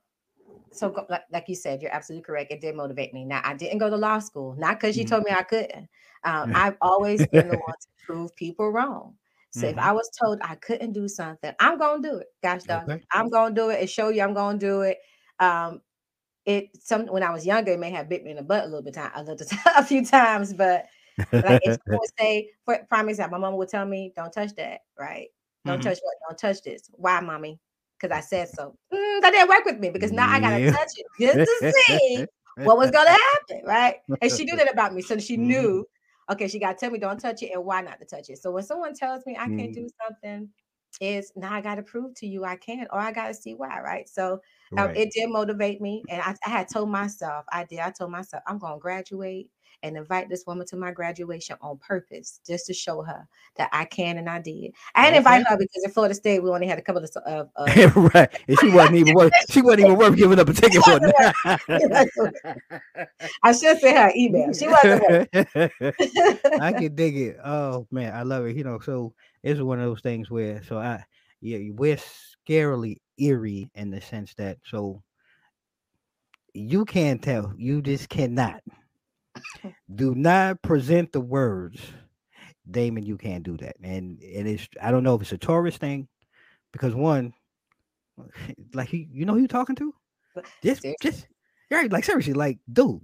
[0.73, 2.53] so like, like you said, you're absolutely correct.
[2.53, 3.25] It did motivate me.
[3.25, 5.15] Now I didn't go to law school, not because you mm-hmm.
[5.15, 5.89] told me I couldn't.
[6.25, 9.15] Um, I've always been the one to prove people wrong.
[9.51, 9.79] So mm-hmm.
[9.79, 12.27] if I was told I couldn't do something, I'm gonna do it.
[12.43, 13.03] Gosh dog, okay.
[13.13, 14.99] I'm gonna do it and show you I'm gonna do it.
[15.41, 15.81] Um,
[16.45, 18.67] it some when I was younger, it may have bit me in the butt a
[18.67, 20.87] little bit time, a little a few times, but
[21.33, 24.55] like it's if would say, for prime example, my mom would tell me, "Don't touch
[24.57, 25.29] that," right?
[25.65, 25.89] Don't mm-hmm.
[25.89, 26.15] touch what?
[26.29, 26.91] Don't touch this.
[26.93, 27.59] Why, mommy?
[28.01, 28.77] Because I said so.
[28.93, 30.29] Mm, that didn't work with me because now.
[30.29, 33.97] I gotta touch it just to see what was gonna happen, right?
[34.21, 35.49] And she knew that about me, so she mm-hmm.
[35.49, 35.89] knew.
[36.31, 38.37] Okay, she got to tell me don't touch it and why not to touch it.
[38.37, 39.73] So when someone tells me I can't mm-hmm.
[39.73, 40.51] do something,
[41.01, 43.55] is now I got to prove to you I can, or I got to see
[43.55, 44.09] why, right?
[44.09, 44.41] So
[44.77, 44.97] um, right.
[44.97, 48.43] it did motivate me, and I, I, had told myself, I did, I told myself
[48.47, 49.51] I'm gonna graduate
[49.83, 53.85] and invite this woman to my graduation on purpose, just to show her that I
[53.85, 54.73] can and I did.
[54.95, 57.45] I didn't invite her because in Florida State we only had a couple of uh,
[57.57, 59.33] uh right, and she wasn't even worth.
[59.51, 60.99] She wasn't even worth giving up a ticket for.
[63.43, 64.53] I should send her email.
[64.53, 65.29] She wasn't.
[66.61, 67.37] I can dig it.
[67.45, 68.57] Oh man, I love it.
[68.57, 71.05] You know, so it's one of those things where so I
[71.41, 71.99] yeah we're
[72.49, 75.03] scarily eerie in the sense that so
[76.55, 78.63] you can't tell you just cannot
[79.95, 81.81] do not present the words.
[82.71, 83.77] Damon, you can't do that.
[83.83, 86.09] And and it's I don't know if it's a Taurus thing,
[86.73, 87.33] because one,
[88.75, 89.95] like he, you know who you're talking to?
[90.63, 91.27] Just just
[91.71, 93.01] right, like seriously, like dude.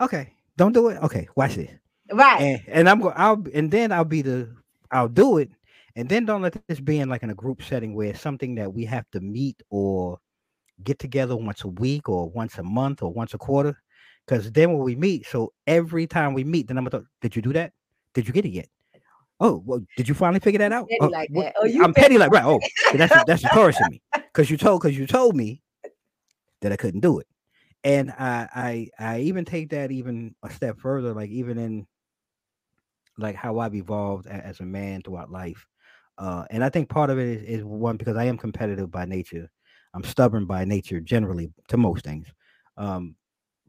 [0.00, 1.02] Okay, don't do it.
[1.02, 1.70] Okay, watch this.
[2.12, 2.40] Right.
[2.40, 4.54] And, and I'm going I'll and then I'll be the
[4.90, 5.50] I'll do it.
[5.96, 8.56] And then don't let this be in like in a group setting where it's something
[8.56, 10.18] that we have to meet or
[10.82, 13.80] get together once a week or once a month or once a quarter.
[14.26, 17.42] Because then when we meet, so every time we meet, then I'm gonna did you
[17.42, 17.72] do that?
[18.14, 18.68] Did you get it yet?
[19.40, 20.88] Oh, well, did you finally figure that out?
[21.00, 21.54] Oh, like that.
[21.60, 22.44] Oh, I'm petty like right.
[22.44, 22.60] Oh,
[22.94, 24.00] that's that's the Taurus in me.
[24.32, 25.60] Because you told because you told me
[26.60, 27.26] that I couldn't do it.
[27.82, 31.86] And I I I even take that even a step further, like even in
[33.18, 35.66] like how I've evolved as a man throughout life.
[36.16, 39.04] Uh, and I think part of it is, is one because I am competitive by
[39.04, 39.50] nature.
[39.94, 42.26] I'm stubborn by nature generally to most things.
[42.76, 43.16] Um,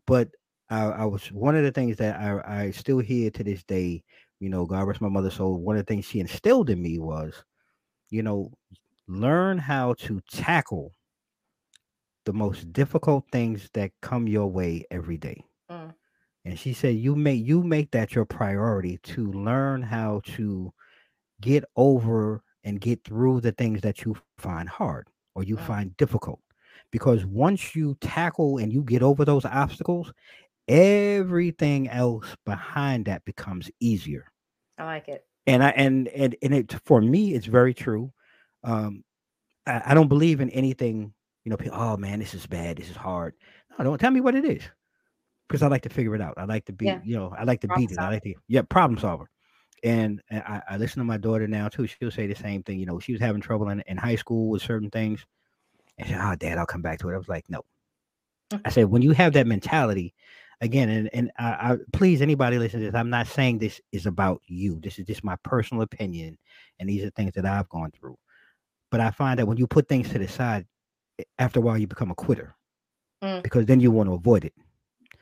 [0.07, 0.29] but
[0.69, 4.03] I, I, was one of the things that I, I still hear to this day,
[4.39, 5.57] you know, God rest my mother soul.
[5.57, 7.43] One of the things she instilled in me was,
[8.09, 8.51] you know,
[9.07, 10.91] learn how to tackle
[12.25, 15.43] the most difficult things that come your way every day.
[15.69, 15.93] Mm.
[16.43, 20.73] And she said, you make you make that your priority to learn how to
[21.41, 25.65] get over and get through the things that you find hard or you mm.
[25.65, 26.39] find difficult.
[26.91, 30.13] Because once you tackle and you get over those obstacles,
[30.67, 34.31] everything else behind that becomes easier.
[34.77, 35.25] I like it.
[35.47, 38.11] And I and and, and it for me, it's very true.
[38.63, 39.03] Um,
[39.67, 42.89] I, I don't believe in anything, you know, people, oh man, this is bad, this
[42.89, 43.35] is hard.
[43.77, 44.63] No, don't tell me what it is.
[45.47, 46.35] because I like to figure it out.
[46.37, 47.01] I like to be, Yeah.
[47.03, 47.99] you know, I like to Problem beat it.
[47.99, 49.29] I like to, yeah, problem solver.
[49.83, 51.85] And, and I, I listen to my daughter now too.
[51.87, 52.79] She'll say the same thing.
[52.79, 55.23] You know, she was having trouble in, in high school with certain things.
[55.99, 57.13] And she said, Oh, dad, I'll come back to it.
[57.13, 57.63] I was like, No.
[58.63, 60.13] I said, when you have that mentality,
[60.61, 64.05] again, and, and I, I please anybody listen to this, I'm not saying this is
[64.05, 64.79] about you.
[64.81, 66.37] This is just my personal opinion.
[66.79, 68.17] And these are things that I've gone through.
[68.91, 70.67] But I find that when you put things to the side,
[71.39, 72.55] after a while you become a quitter.
[73.23, 73.43] Mm.
[73.43, 74.53] Because then you want to avoid it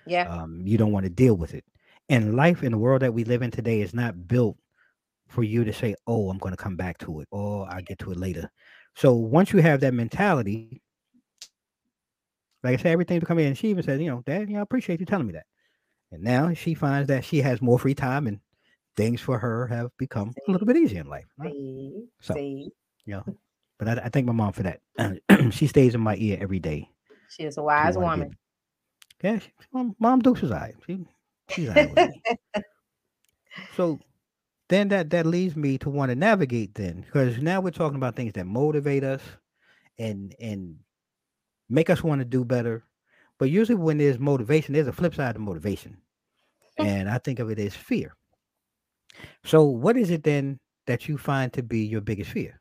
[0.06, 0.30] Yeah.
[0.30, 1.65] um, you don't want to deal with it.
[2.10, 4.58] And life in the world that we live in today is not built
[5.30, 8.00] for you to say, "Oh, I'm going to come back to it," or "I'll get
[8.02, 8.52] to it later."
[8.96, 10.83] So once you have that mentality,
[12.63, 13.54] like I said, everything to come in.
[13.56, 15.45] She even said, "You know, Dad, you know, I appreciate you telling me that."
[16.12, 18.39] And now she finds that she has more free time, and
[18.95, 21.26] things for her have become a little bit easier in life.
[21.38, 21.52] right?
[21.52, 22.71] See, So- see,
[23.08, 23.23] know,
[23.80, 24.80] but I, I thank my mom for that.
[25.52, 26.89] she stays in my ear every day.
[27.30, 28.36] she is a wise woman.
[29.21, 30.76] get- Yeah, she, mom, mom Dukes is all right.
[30.88, 31.06] She,
[31.49, 32.10] she's all right.
[33.76, 33.99] So
[34.69, 38.15] then that that leads me to want to navigate then because now we're talking about
[38.15, 39.21] things that motivate us
[39.99, 40.78] and and
[41.73, 42.86] make us want to do better.
[43.39, 46.01] But usually when there's motivation, there's a flip side to motivation.
[46.77, 48.15] And I think of it as fear.
[49.45, 52.59] So what is it then that you find to be your biggest fear?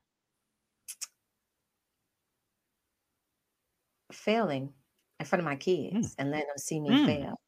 [4.12, 4.74] Failing
[5.18, 6.96] in front of my kids and letting them see me Mm.
[6.96, 7.40] fail.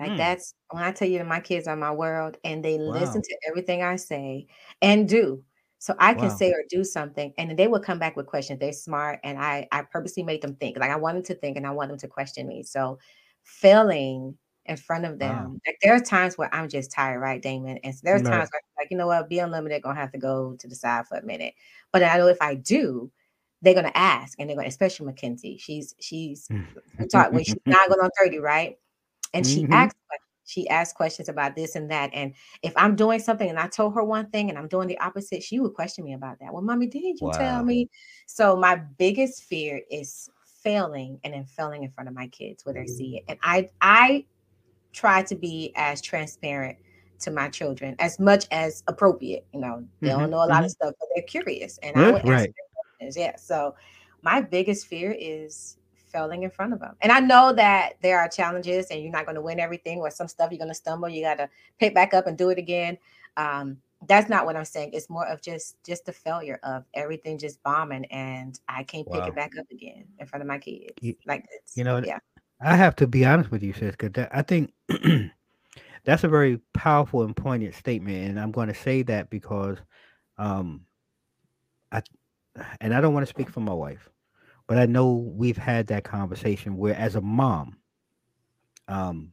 [0.00, 0.16] Like Mm.
[0.16, 2.92] that's when I tell you that my kids are my world and they Wow.
[2.92, 4.46] listen to everything I say
[4.82, 5.44] and do.
[5.78, 6.36] So I can Wow.
[6.36, 8.58] say or do something and then they will come back with questions.
[8.60, 10.78] They're smart and I I purposely make them think.
[10.78, 12.62] Like I want them to think and I want them to question me.
[12.62, 12.98] So
[13.44, 14.36] failing
[14.66, 15.28] in front of Wow.
[15.44, 15.60] them.
[15.66, 17.78] Like there are times where I'm just tired, right, Damon?
[17.84, 18.32] And so there's Right.
[18.32, 20.74] times where I'm like, you know what, be unlimited gonna have to go to the
[20.74, 21.54] side for a minute.
[21.92, 23.10] But I know if I do,
[23.62, 25.58] they're gonna ask and they're gonna, especially Mackenzie.
[25.58, 26.50] She's she's
[26.98, 28.78] we talk when she's not going on 30, right?
[29.34, 29.72] And she Mhm.
[29.72, 30.25] asks questions.
[30.46, 32.10] She asked questions about this and that.
[32.14, 34.98] And if I'm doing something and I told her one thing and I'm doing the
[35.00, 36.52] opposite, she would question me about that.
[36.52, 37.32] Well, mommy, didn't you Wow.
[37.32, 37.88] tell me?
[38.26, 40.30] So my biggest fear is
[40.62, 43.24] failing and then failing in front of my kids where they see it.
[43.28, 44.26] And I I
[44.92, 46.78] try to be as transparent
[47.20, 49.46] to my children as much as appropriate.
[49.52, 50.64] You know, they Mhm, don't know a lot mhm.
[50.64, 51.78] of stuff, but they're curious.
[51.82, 52.54] And Yeah, I would ask right.
[52.98, 53.16] questions.
[53.16, 53.36] Yeah.
[53.36, 53.74] So
[54.22, 55.78] my biggest fear is
[56.16, 56.94] failing in front of them.
[57.02, 60.10] And I know that there are challenges and you're not going to win everything or
[60.10, 61.08] some stuff you're going to stumble.
[61.10, 61.48] You got to
[61.78, 62.96] pick back up and do it again.
[63.36, 63.76] Um,
[64.08, 64.90] that's not what I'm saying.
[64.94, 69.20] It's more of just just the failure of everything just bombing and I can't pick
[69.22, 69.26] Wow.
[69.26, 70.94] it back up again in front of my kids.
[71.00, 71.76] You- like this.
[71.76, 72.18] you know, yeah.
[72.60, 74.72] I have to be honest with you, sis, because I think
[76.04, 79.76] that's a very powerful and poignant statement, and I'm going to say that because,
[80.38, 80.86] um,
[81.92, 82.00] I
[82.80, 84.08] and I don't want to speak for my wife,
[84.66, 87.76] but I know we've had that conversation where, as a mom,
[88.88, 89.32] um,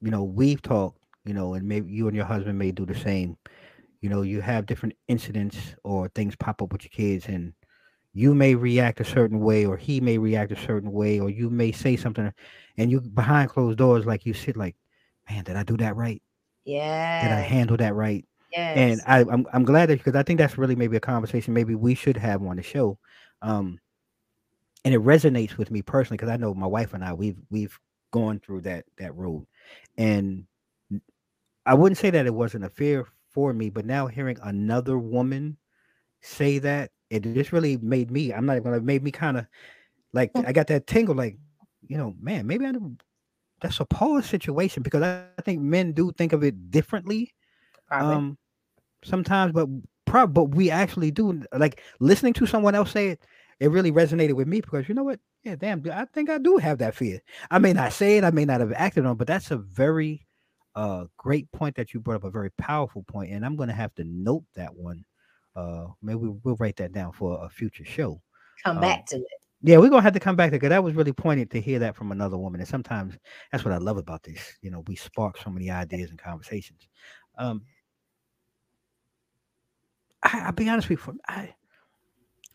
[0.00, 2.94] you know, we've talked, you know, and maybe you and your husband may do the
[2.94, 3.36] same.
[4.00, 7.52] You know, you have different incidents or things pop up with your kids, and
[8.12, 11.50] you may react a certain way, or he may react a certain way, or you
[11.50, 12.32] may say something,
[12.76, 14.76] and you behind closed doors, like you sit, like,
[15.28, 16.22] man, did I do that right?
[16.64, 17.22] Yeah.
[17.22, 18.24] Did I handle that right?
[18.52, 18.76] Yes.
[18.76, 21.74] And I, I'm I'm glad that because I think that's really maybe a conversation maybe
[21.74, 22.98] we should have on the show,
[23.42, 23.78] um,
[24.84, 27.78] and it resonates with me personally because I know my wife and I we've we've
[28.12, 29.46] gone through that that road,
[29.96, 30.46] and
[31.66, 35.58] I wouldn't say that it wasn't a fear for me, but now hearing another woman
[36.22, 38.32] say that it just really made me.
[38.32, 39.46] I'm not even gonna made me kind of
[40.12, 41.38] like I got that tingle, like
[41.86, 42.72] you know, man, maybe I.
[43.60, 47.34] That's a pause situation because I I think men do think of it differently
[47.86, 48.24] Probably.
[48.24, 48.38] um
[49.04, 49.68] sometimes but
[50.06, 53.26] prob but we actually do like listening to someone else say it
[53.60, 56.56] it really resonated with me because you know what yeah damn i think i do
[56.56, 59.18] have that fear i may not say it i may not have acted on it,
[59.18, 60.26] but that's a very
[60.74, 63.74] uh great point that you brought up a very powerful point and i'm going to
[63.74, 65.04] have to note that one
[65.56, 68.20] uh maybe we'll write that down for a future show
[68.64, 69.24] Come um, back to it.
[69.62, 70.58] yeah, we're gonna have to come back to it.
[70.58, 72.60] because that was really poignant to hear that from another woman.
[72.60, 73.16] And sometimes
[73.50, 74.40] that's what I love about this.
[74.62, 76.86] You know, we spark so many ideas and conversations.
[77.38, 77.62] Um
[80.22, 81.54] I, I'll be honest with you, I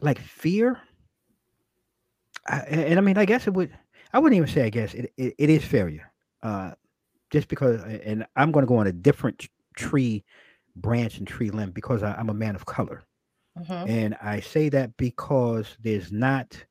[0.01, 0.79] like fear.
[2.47, 3.71] I, and, I mean, I guess it would.
[4.11, 4.63] I wouldn't even say.
[4.63, 6.11] I guess it, it, it is failure.
[6.41, 6.71] Uh,
[7.31, 10.23] just because, and I'm going to go on a different tree
[10.75, 13.03] branch and tree limb because I, I'm a man of color.
[13.57, 13.89] Mhm.
[13.89, 16.63] And I say that because there's not,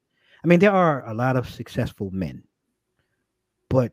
[0.45, 2.43] I mean, there are a lot of successful men,
[3.69, 3.93] but,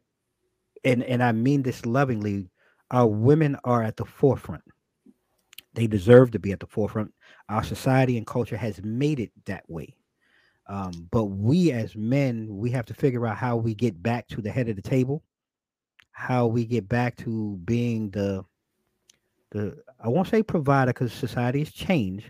[0.83, 2.49] and, and I mean this lovingly,
[2.91, 4.63] our women are at the forefront.
[5.75, 7.13] They deserve to be at the forefront.
[7.47, 9.95] Our society and culture has made it that way.
[10.69, 14.41] Um, but we as men, we have to figure out how we get back to
[14.41, 15.23] the head of the table
[16.19, 18.43] how we get back to being the
[19.51, 22.29] the I won't say provider because society has changed,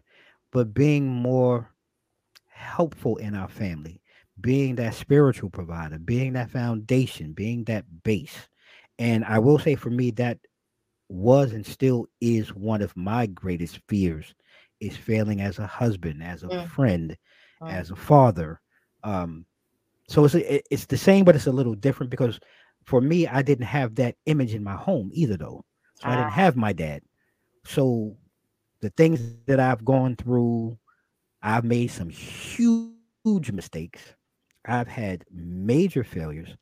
[0.52, 1.74] but being more
[2.48, 4.00] helpful in our family,
[4.40, 8.48] being that spiritual provider, being that foundation, being that base.
[9.00, 10.38] And I will say for me that
[11.10, 14.36] was and still is one of my greatest fears
[14.80, 16.70] is failing as a husband, as a mm.
[16.70, 17.18] friend,
[17.62, 17.72] mm.
[17.72, 18.62] as a father.
[19.04, 19.46] Um,
[20.08, 22.40] so it's it's the same, but it's a little different because
[22.86, 25.64] for me, I didn't have that image in my home either, though.
[25.96, 26.12] So ah.
[26.12, 26.32] I didn't ah.
[26.32, 27.04] have my dad.
[27.66, 28.18] So
[28.82, 30.78] the things that I've gone through,
[31.42, 34.02] I've made some huge mistakes.
[34.66, 36.56] I've had major failures.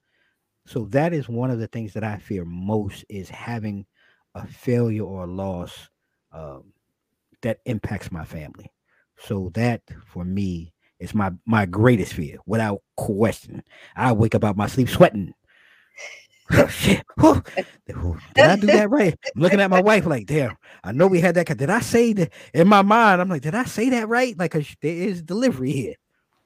[0.65, 3.85] So that is one of the things that I fear most is having
[4.35, 5.89] a failure or a loss
[6.33, 6.73] um,
[7.41, 8.71] that impacts my family.
[9.17, 13.63] So that for me is my my greatest fear, without question.
[13.95, 15.33] I wake up out my sleep sweating.
[16.51, 17.03] Oh, shit.
[17.19, 17.41] Oh,
[18.35, 19.13] did I do that right?
[19.35, 21.57] I'm looking at my wife like, damn, I know we had that.
[21.57, 23.19] Did I say that in my mind?
[23.19, 24.37] I'm like, did I say that right?
[24.39, 25.95] Like, there is delivery here.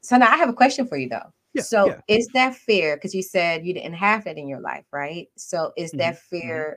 [0.02, 1.32] So now I have a question for you though.
[1.54, 2.00] Yeah, so yeah.
[2.08, 2.96] is that fear?
[2.96, 5.28] Because you said you didn't have that in your life, right?
[5.38, 6.36] So is that mm-hmm.
[6.36, 6.48] mm-hmm.
[6.48, 6.74] Mm-hmm.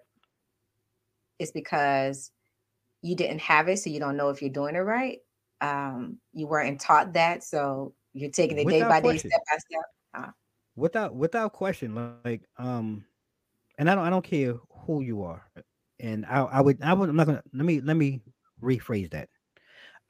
[1.39, 2.31] Is because
[3.03, 5.19] you didn't have it, so you don't know if you're doing it right.
[5.65, 9.31] Um, you weren't taught that, so you're taking it without day by question.
[9.31, 9.83] day, step by step.
[10.15, 10.31] Uh,
[10.77, 13.05] without without question, like um,
[13.79, 15.43] and I don't I don't care who you are,
[16.01, 18.21] and I I would I would I'm not gonna let me let me
[18.63, 19.29] rephrase that.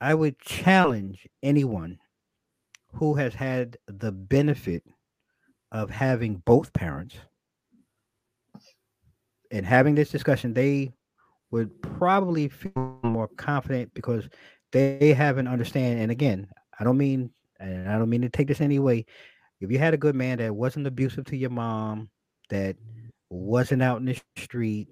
[0.00, 1.98] I would challenge anyone
[2.92, 4.82] who has had the benefit
[5.72, 7.16] of having both parents
[9.50, 10.92] and having this discussion, they
[11.50, 14.28] would probably feel more confident because
[14.74, 16.02] they have an understanding.
[16.02, 19.06] And again, I don't mean, and I don't mean to take this anyway.
[19.60, 22.10] If you had a good man that wasn't abusive to your mom,
[22.50, 22.76] that
[23.30, 24.88] wasn't out in the street,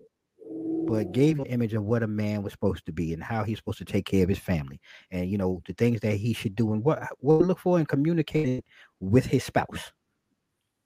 [0.86, 3.58] but gave an image of what a man was supposed to be and how he's
[3.58, 6.54] supposed to take care of his family, and you know the things that he should
[6.54, 8.64] do and what what look for and communicate
[9.00, 9.92] with his spouse.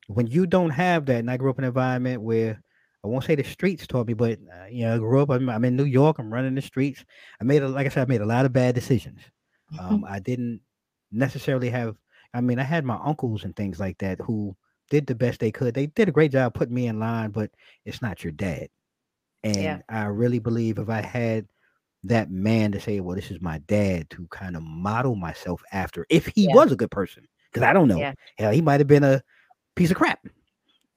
[0.08, 2.62] When you don't have that, and I grew up in an environment where
[3.06, 5.30] I won't say the streets taught me, but uh, you know, I grew up.
[5.30, 6.18] I'm, I'm, in New York.
[6.18, 7.04] I'm running the streets.
[7.40, 9.20] I made, a, like I said, I made a lot of bad decisions.
[9.80, 10.60] Um, I didn't
[11.12, 11.96] necessarily have.
[12.34, 14.56] I mean, I had my uncles and things like that who
[14.90, 15.74] did the best they could.
[15.74, 17.50] They did a great job putting me in line, but
[17.84, 18.68] it's not your dad.
[19.42, 19.78] And yeah.
[19.88, 21.46] I really believe if I had
[22.04, 26.06] that man to say, "Well, this is my dad," to kind of model myself after,
[26.10, 26.54] if he yeah.
[26.54, 28.14] was a good person, because I don't know, yeah.
[28.38, 29.22] hell, he might have been a
[29.74, 30.20] piece of crap.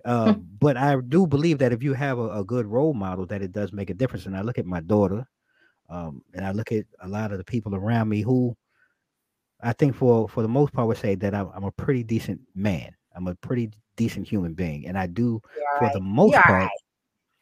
[0.05, 3.41] Um, but I do believe that if you have a, a, good role model, that
[3.41, 4.25] it does make a difference.
[4.25, 5.27] And I look at my daughter,
[5.89, 8.55] um, and I look at a lot of the people around me who
[9.61, 12.39] I think for for the most part would say that I'm, I'm a pretty decent
[12.55, 12.95] man.
[13.15, 15.93] I'm a pretty decent human being, and I do You're for right.
[15.93, 16.63] the most You're part.
[16.63, 16.69] Right.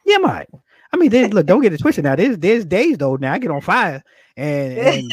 [0.05, 0.45] Yeah, my.
[0.91, 2.05] I mean, look, don't get it twisted.
[2.05, 3.17] Now, there's there's days though.
[3.17, 4.03] Now I get on fire,
[4.35, 5.11] and,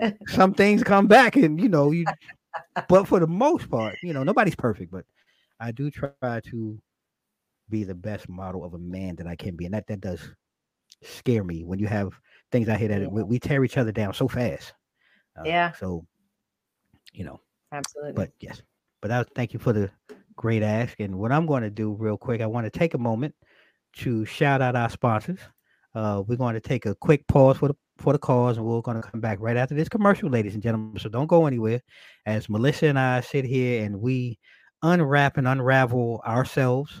[0.00, 2.04] and some things come back, and you know, you.
[2.88, 5.04] But for the most part, you know, nobody's perfect, but
[5.60, 6.78] I do try to
[7.68, 10.20] be the best model of a man that I can be, and that that does
[11.02, 12.12] scare me when you have
[12.52, 13.08] things I hear that yeah.
[13.08, 14.72] we, we, tear each other down so fast.
[15.38, 15.72] Uh, yeah.
[15.72, 16.06] So,
[17.12, 17.40] you know.
[17.72, 18.12] Absolutely.
[18.12, 18.62] But yes,
[19.02, 19.90] but I thank you for the
[20.36, 20.98] great ask.
[21.00, 23.34] And what I'm going to do real quick, I want to take a moment
[23.96, 25.40] to shout out our sponsors.
[25.94, 28.82] Uh, we're going to take a quick pause for the for the cause, and we're
[28.82, 30.98] going to come back right after this commercial, ladies and gentlemen.
[30.98, 31.80] So don't go anywhere.
[32.26, 34.38] As Melissa and I sit here and we
[34.82, 37.00] unwrap and unravel ourselves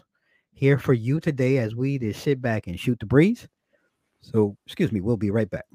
[0.52, 3.46] here for you today as we just sit back and shoot the breeze.
[4.22, 5.66] So, excuse me, we'll be right back.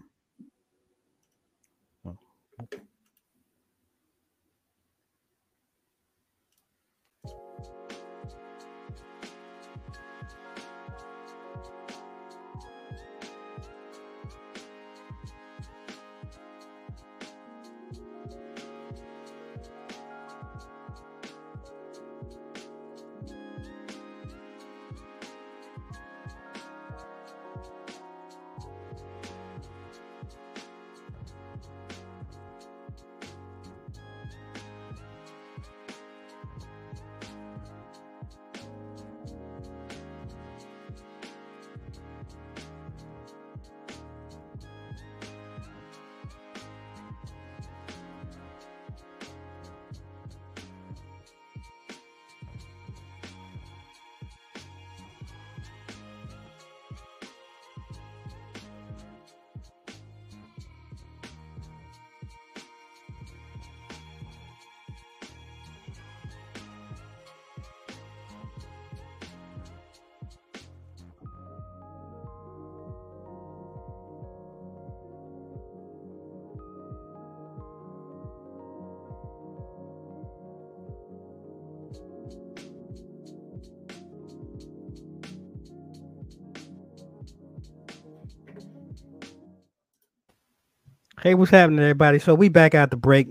[91.23, 92.17] Hey, what's happening, everybody?
[92.17, 93.27] So we back out the break.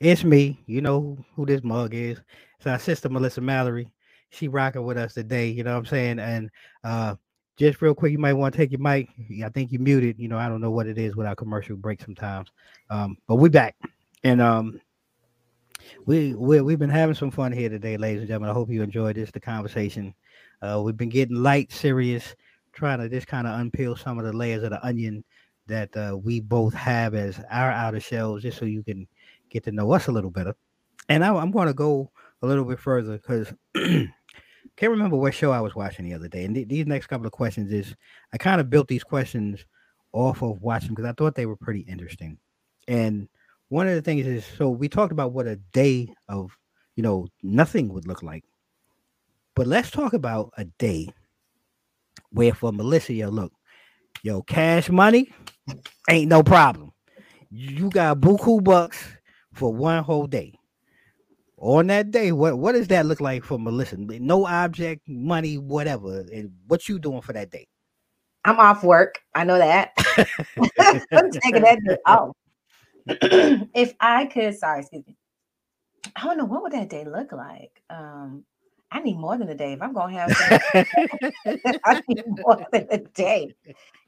[0.00, 0.58] It's me.
[0.64, 2.18] You know who, this mug is.
[2.56, 3.92] It's our sister Melissa Mallory.
[4.30, 5.48] She rocking with us today.
[5.48, 6.18] You know what I'm saying?
[6.18, 6.48] And
[6.82, 7.16] uh
[7.58, 9.10] just real quick, you might want to take your mic.
[9.44, 10.18] I think you muted.
[10.18, 12.48] You know, I don't know what it is with our commercial break sometimes.
[12.88, 13.76] Um, but we back.
[14.24, 14.80] And um
[16.06, 18.48] we, we we've been having some fun here today, ladies and gentlemen.
[18.48, 20.14] I hope you enjoyed this, the conversation.
[20.62, 22.34] Uh, we've been getting light, serious,
[22.72, 25.22] trying to just kind of unpeel some of the layers of the onion
[25.66, 29.06] that uh, we both have as our outer shells, just so you can
[29.50, 30.54] get to know us a little better.
[31.08, 32.10] And I, I'm going to go
[32.42, 36.44] a little bit further because can't remember what show I was watching the other day.
[36.44, 37.94] And th- these next couple of questions is
[38.32, 39.64] I kind of built these questions
[40.12, 42.38] off of watching because I thought they were pretty interesting.
[42.88, 43.28] And
[43.68, 46.56] one of the things is so we talked about what a day of
[46.94, 48.44] you know nothing would look like.
[49.54, 51.08] But let's talk about a day
[52.30, 53.52] where for Melissa, yo, look,
[54.22, 55.32] yo, cash money
[56.08, 56.92] ain't no problem.
[57.50, 59.04] You got buku bucks
[59.52, 60.54] for one whole day.
[61.58, 63.96] On that day, what what does that look like for Melissa?
[63.96, 66.20] No object, money, whatever.
[66.32, 67.66] And what you doing for that day?
[68.44, 69.18] I'm off work.
[69.34, 69.92] I know that.
[71.12, 72.36] I'm taking that day off.
[73.08, 75.16] if I could, sorry, excuse me.
[76.14, 77.82] I don't know what would that day look like.
[77.90, 78.44] Um,
[78.90, 79.72] I need more than a day.
[79.72, 80.30] If I'm gonna have,
[81.84, 83.54] I need more than a day.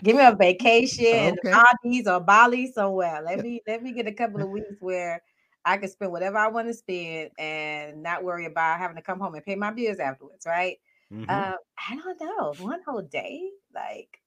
[0.03, 1.51] Give me a vacation, okay.
[1.85, 3.21] Maldives or Bali somewhere.
[3.23, 5.21] Let me let me get a couple of weeks where
[5.65, 9.19] I can spend whatever I want to spend and not worry about having to come
[9.19, 10.47] home and pay my bills afterwards.
[10.47, 10.79] Right?
[11.13, 11.25] Mm-hmm.
[11.29, 11.55] Uh,
[11.89, 12.55] I don't know.
[12.59, 14.21] One whole day, like,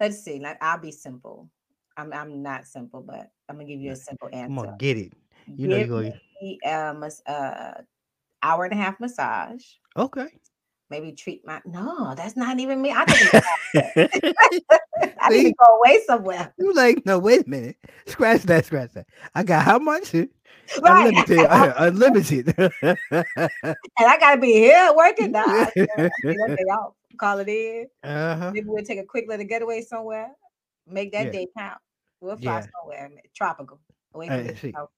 [0.00, 0.40] let's see.
[0.40, 1.48] Like, I'll be simple.
[1.96, 4.46] I'm I'm not simple, but I'm gonna give you a simple answer.
[4.46, 5.12] I'm gonna get it.
[5.46, 6.90] You give know, you go.
[6.90, 7.72] Um, uh,
[8.44, 9.64] hour and a half massage.
[9.96, 10.28] Okay.
[10.90, 12.92] Maybe treat my no, that's not even me.
[12.94, 13.04] I
[15.20, 16.52] I need to go away somewhere.
[16.58, 17.18] You like no?
[17.18, 17.76] Wait a minute.
[18.06, 18.66] Scratch that.
[18.66, 19.06] Scratch that.
[19.34, 20.12] I got how much?
[20.12, 20.28] Right.
[21.08, 21.38] Unlimited.
[21.38, 22.54] Uh, unlimited.
[22.58, 22.98] and
[23.98, 25.66] I gotta be here working now.
[27.18, 27.86] Call it in.
[28.02, 28.50] Uh-huh.
[28.52, 30.32] Maybe we'll take a quick little getaway somewhere.
[30.86, 31.32] Make that yeah.
[31.32, 31.78] day count.
[32.20, 32.66] We'll fly yeah.
[32.78, 33.80] somewhere tropical
[34.12, 34.88] away from the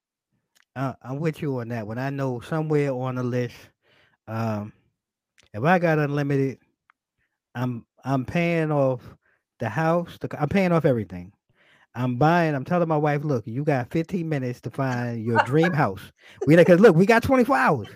[0.77, 1.99] uh, I'm with you on that one.
[1.99, 3.57] I know somewhere on the list,
[4.29, 4.73] um,
[5.55, 6.59] if I got unlimited,
[7.55, 9.01] I'm I'm paying off
[9.59, 10.19] the house.
[10.21, 11.33] The, I'm paying off everything.
[11.95, 12.55] I'm buying.
[12.55, 16.03] I'm telling my wife, look, you got 15 minutes to find your dream house.
[16.47, 17.89] We because look, we got 24 hours.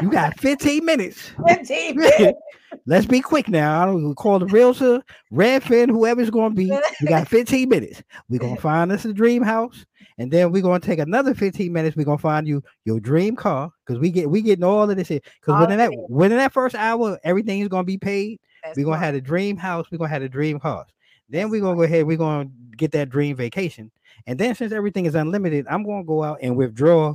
[0.00, 1.32] You got 15 minutes.
[1.48, 2.38] 15 minutes.
[2.86, 3.82] Let's be quick now.
[3.82, 6.70] I don't call the realtor, Redfin, whoever's going to be.
[7.00, 8.02] We got 15 minutes.
[8.28, 9.84] We're going to find us a dream house.
[10.18, 11.96] And then we're going to take another 15 minutes.
[11.96, 14.96] We're going to find you your dream car because we get we getting all of
[14.96, 15.20] this here.
[15.40, 18.40] Because within that within that first hour, everything is going to be paid.
[18.64, 19.86] That's we're going to have a dream house.
[19.90, 20.86] We're going to have a dream car.
[21.28, 22.06] Then we're going to go ahead.
[22.06, 23.90] We're going to get that dream vacation.
[24.26, 27.14] And then since everything is unlimited, I'm going to go out and withdraw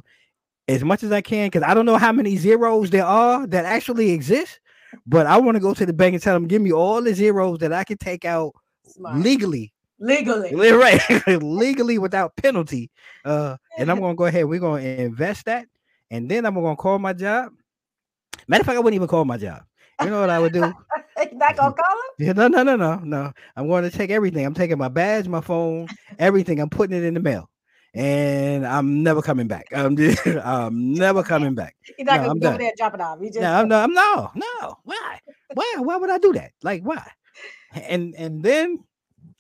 [0.68, 3.66] as much as I can because I don't know how many zeros there are that
[3.66, 4.60] actually exist.
[5.08, 7.14] But I want to go to the bank and tell them, give me all the
[7.14, 8.54] zeros that I can take out
[8.86, 9.18] Smart.
[9.18, 9.74] legally.
[10.00, 10.52] Legally.
[10.74, 11.02] Right.
[11.44, 12.92] legally without penalty.
[13.24, 14.46] Uh, and I'm gonna go ahead.
[14.46, 15.68] We're gonna invest that,
[16.12, 17.52] and then I'm gonna call my job.
[18.48, 19.64] Matter of fact, I wouldn't even call my job.
[20.02, 20.60] You know what I would do?
[20.60, 22.12] not gonna call him?
[22.20, 23.32] Yeah, no, no, no, no, no.
[23.56, 24.46] I'm going to take everything.
[24.46, 25.88] I'm taking my badge, my phone,
[26.20, 26.60] everything.
[26.60, 27.50] I'm putting it in the mail
[27.94, 29.68] and I'm never coming back.
[29.72, 31.76] I'm just, I'm never coming back.
[31.98, 33.20] You're not no, gonna go over there and drop it off.
[33.22, 34.78] You just no, I'm no, I'm no, no.
[34.84, 35.20] Why?
[35.54, 35.76] Why?
[35.78, 36.52] Why would I do that?
[36.64, 37.08] Like why?
[37.74, 38.84] And and then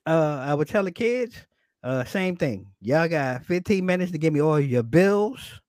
[0.05, 1.35] uh I would tell the kids,
[1.83, 2.67] uh, same thing.
[2.81, 5.61] Y'all got 15 minutes to give me all your bills.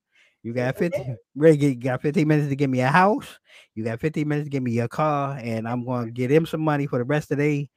[0.43, 3.39] You got 15 you got 15 minutes to give me a house.
[3.75, 6.61] You got 15 minutes to give me your car, and I'm gonna get him some
[6.61, 7.71] money for the rest of the day,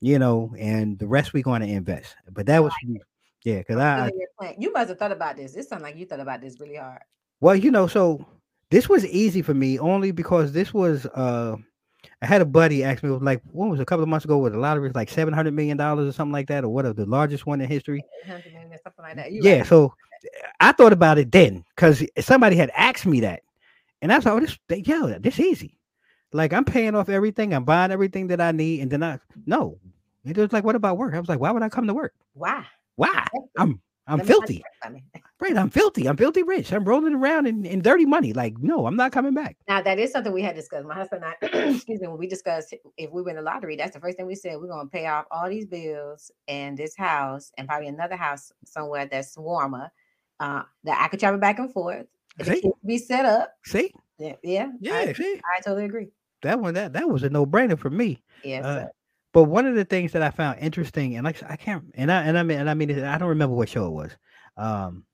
[0.00, 2.14] you know, and the rest we're gonna invest.
[2.30, 2.72] But that was
[3.44, 5.54] yeah, because I, I you must have thought about this.
[5.54, 7.00] This sounds like you thought about this really hard.
[7.40, 8.24] Well, you know, so
[8.70, 11.56] this was easy for me only because this was uh
[12.20, 14.54] I had a buddy ask me like what was a couple of months ago with
[14.54, 17.06] a lottery like seven hundred million dollars or something like that, or what of the
[17.06, 18.04] largest one in history.
[18.82, 19.32] something like that.
[19.32, 19.66] You yeah, right.
[19.66, 19.94] so
[20.60, 23.42] I thought about it then because somebody had asked me that,
[24.00, 25.78] and I thought, oh, this yeah, this easy.
[26.32, 29.78] Like I'm paying off everything, I'm buying everything that I need, and then I no.
[30.24, 31.14] It was like, what about work?
[31.14, 32.14] I was like, why would I come to work?
[32.34, 32.64] Why?
[32.94, 33.26] Why?
[33.58, 34.62] I'm I'm filthy.
[35.40, 36.06] Right, I'm filthy.
[36.06, 36.72] I'm filthy rich.
[36.72, 38.32] I'm rolling around in, in dirty money.
[38.32, 39.56] Like, no, I'm not coming back.
[39.66, 40.86] Now that is something we had discussed.
[40.86, 43.92] My husband and I, excuse me, when we discussed if we win the lottery, that's
[43.92, 44.60] the first thing we said.
[44.60, 49.06] We're gonna pay off all these bills and this house and probably another house somewhere
[49.10, 49.90] that's warmer.
[50.38, 52.06] Uh, that I could travel back and forth.
[52.86, 53.52] be set up.
[53.64, 53.92] See?
[54.18, 54.70] Yeah, yeah.
[54.80, 55.40] Yeah, I, see.
[55.56, 56.08] I totally agree.
[56.42, 58.22] That one, that that was a no-brainer for me.
[58.44, 58.64] Yes.
[58.64, 58.86] Uh,
[59.32, 62.22] but one of the things that I found interesting, and like I can't, and I
[62.22, 64.16] and I mean, and I mean, I don't remember what show it was.
[64.56, 65.04] Um,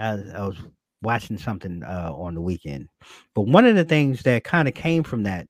[0.00, 0.56] I, I was
[1.02, 2.88] watching something uh, on the weekend,
[3.34, 5.46] but one of the things that kind of came from that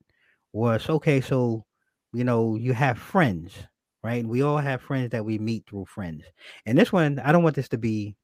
[0.53, 1.21] was okay.
[1.21, 1.65] So,
[2.13, 3.55] you know, you have friends,
[4.03, 4.27] right?
[4.27, 6.25] We all have friends that we meet through friends,
[6.67, 8.15] and this one, I don't want this to be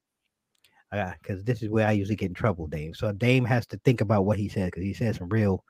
[0.91, 2.95] because uh, this is where I usually get in trouble, Dame.
[2.95, 5.65] So Dame has to think about what he said because he said some real.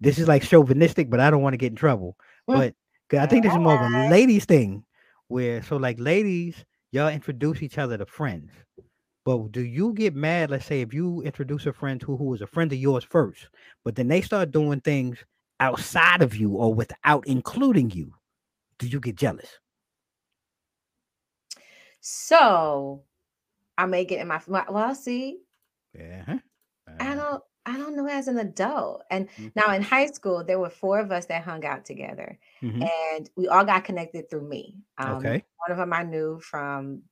[0.00, 2.16] This is like chauvinistic, but I don't want to get in trouble.
[2.48, 2.56] Mm.
[2.56, 2.74] But
[3.12, 4.84] I think this is more of a ladies thing,
[5.28, 8.50] where so like ladies, y'all introduce each other to friends.
[9.24, 10.50] But do you get mad?
[10.50, 13.48] Let's say if you introduce a friend to who was a friend of yours first,
[13.84, 15.18] but then they start doing things
[15.60, 18.12] outside of you or without including you,
[18.78, 19.58] do you get jealous?
[22.00, 23.02] So
[23.76, 25.38] I may get in my well, see.
[25.92, 26.24] Yeah.
[26.26, 26.42] Uh, don't
[28.08, 29.04] As an adult.
[29.10, 29.48] And mm-hmm.
[29.54, 32.38] now in high school, there were four of us that hung out together.
[32.62, 32.82] Mm-hmm.
[32.82, 34.76] And we all got connected through me.
[34.98, 35.44] Um, okay.
[35.66, 37.02] One of them I knew from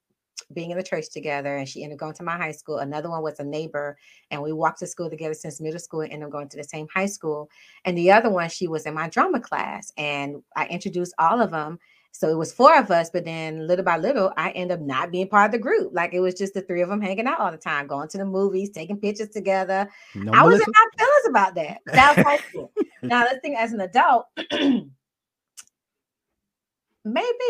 [0.53, 2.79] being in the church together, and she ended up going to my high school.
[2.79, 3.97] Another one was a neighbor,
[4.31, 6.65] and we walked to school together since middle school and ended up going to the
[6.65, 7.51] same high school.
[7.85, 11.51] And the other one, she was in my drama class, and I introduced all of
[11.51, 11.79] them
[12.19, 15.11] so it was four of us, but then little by little, I end up not
[15.11, 15.93] being part of the group.
[15.93, 18.17] Like it was just the three of them hanging out all the time, going to
[18.17, 19.87] the movies, taking pictures together.
[20.15, 21.83] No, I was in my feelings about that.
[21.87, 22.73] That was high school.
[23.03, 24.25] now let's think as an adult.
[24.51, 24.89] maybe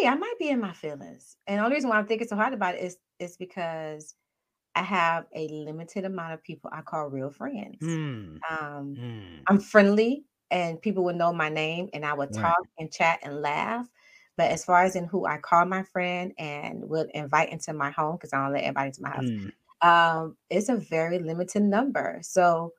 [0.04, 1.36] I might be in my feelings.
[1.46, 4.16] And the only reason why I'm thinking so hard about it is, is because
[4.74, 7.78] I have a limited amount of people I call real friends.
[7.82, 8.38] Mm.
[8.50, 9.42] Um, mm.
[9.46, 12.68] I'm friendly and people would know my name and I would talk right.
[12.78, 13.86] and chat and laugh.
[14.36, 17.90] But as far as in who I call my friend and would invite into my
[17.90, 19.52] home, because I don't let everybody into my house, mm.
[19.82, 22.18] um, it's a very limited number.
[22.22, 22.72] So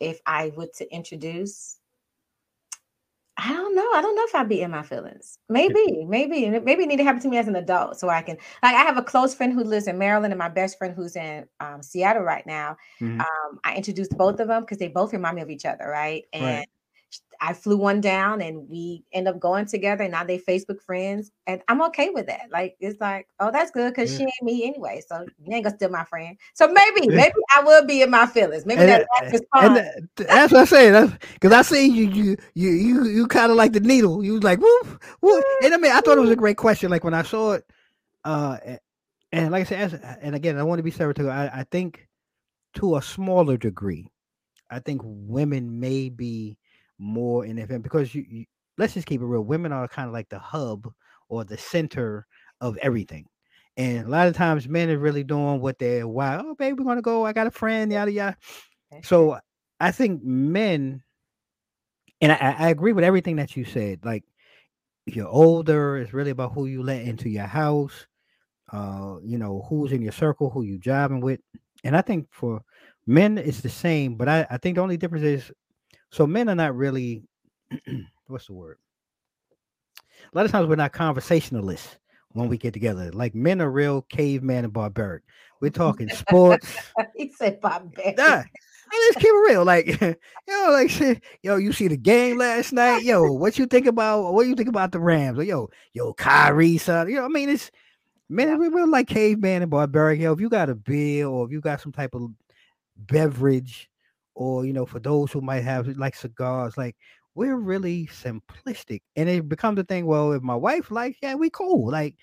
[0.00, 1.78] if I were to introduce,
[3.36, 3.90] I don't know.
[3.94, 5.38] I don't know if I'd be in my feelings.
[5.48, 8.36] Maybe, maybe, maybe it need to happen to me as an adult so I can.
[8.62, 11.16] Like, I have a close friend who lives in Maryland and my best friend who's
[11.16, 12.76] in um, Seattle right now.
[13.00, 13.20] Mm-hmm.
[13.20, 16.24] Um, I introduced both of them because they both remind me of each other, right?
[16.32, 16.68] And right.
[17.40, 21.30] I flew one down and we end up going together and now they Facebook friends
[21.46, 22.48] and I'm okay with that.
[22.50, 24.18] Like it's like, oh, that's good because yeah.
[24.18, 25.02] she ain't me anyway.
[25.06, 26.36] So you ain't gonna steal my friend.
[26.54, 28.64] So maybe, maybe I will be in my feelings.
[28.64, 30.90] Maybe and, that's eh, and eh, that's what I say.
[30.90, 34.24] That's because I see you you you you you kind of like the needle.
[34.24, 35.44] You was like, whoop, whoop.
[35.62, 36.40] And I mean, I thought it was a mm-hmm.
[36.40, 36.90] great question.
[36.90, 37.64] Like when I saw it,
[38.24, 38.56] uh
[39.32, 41.30] and like I said, and again, I want to be stereotypical.
[41.30, 42.06] I, I think
[42.74, 44.08] to a smaller degree,
[44.70, 46.56] I think women may be
[46.98, 48.44] more in FM because you, you
[48.78, 49.42] let's just keep it real.
[49.42, 50.90] Women are kind of like the hub
[51.28, 52.26] or the center
[52.60, 53.26] of everything.
[53.76, 56.84] And a lot of times men are really doing what they're why, oh baby, we're
[56.84, 57.26] gonna go.
[57.26, 58.36] I got a friend, yada yada.
[59.02, 59.38] So
[59.80, 61.02] I think men,
[62.20, 64.04] and I, I agree with everything that you said.
[64.04, 64.22] Like
[65.06, 68.06] you're older, it's really about who you let into your house,
[68.72, 71.40] uh, you know, who's in your circle, who you driving with.
[71.82, 72.62] And I think for
[73.06, 75.52] men it's the same, but I, I think the only difference is
[76.14, 77.24] so men are not really
[78.28, 78.78] what's the word?
[80.32, 81.98] A lot of times we're not conversationalists
[82.30, 83.10] when we get together.
[83.10, 85.24] Like men are real caveman and barbaric.
[85.60, 86.72] We're talking sports.
[87.16, 88.16] he said barbaric.
[88.16, 88.42] Nah,
[88.92, 89.64] let's keep it real.
[89.64, 90.14] Like, yo,
[90.46, 93.02] know, like yo, you see the game last night.
[93.02, 95.40] Yo, what you think about what you think about the Rams?
[95.40, 97.08] Or, yo, yo, Kyrie, son.
[97.08, 97.72] You know, I mean, it's
[98.28, 100.20] man, we are like caveman and barbaric.
[100.20, 102.30] Yo, if you got a beer or if you got some type of
[102.96, 103.90] beverage
[104.34, 106.96] or you know, for those who might have like cigars, like
[107.34, 110.06] we're really simplistic, and it becomes a thing.
[110.06, 111.90] Well, if my wife likes, yeah, we cool.
[111.90, 112.16] Like,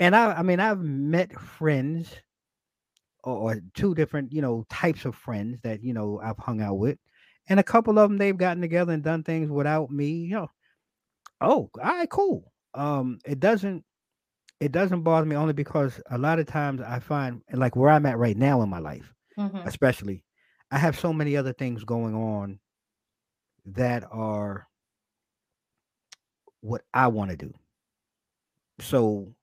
[0.00, 2.10] and I, I mean, I've met friends
[3.24, 6.78] or, or two different, you know, types of friends that you know I've hung out
[6.78, 6.98] with,
[7.48, 10.10] and a couple of them they've gotten together and done things without me.
[10.10, 10.50] You know,
[11.40, 12.52] oh, all right, cool.
[12.74, 13.84] Um, it doesn't
[14.60, 18.06] it doesn't bother me only because a lot of times I find like where I'm
[18.06, 19.66] at right now in my life, mm-hmm.
[19.68, 20.22] especially
[20.74, 22.58] I have so many other things going on
[23.66, 24.66] that are
[26.62, 27.54] what I want to do.
[28.80, 29.36] So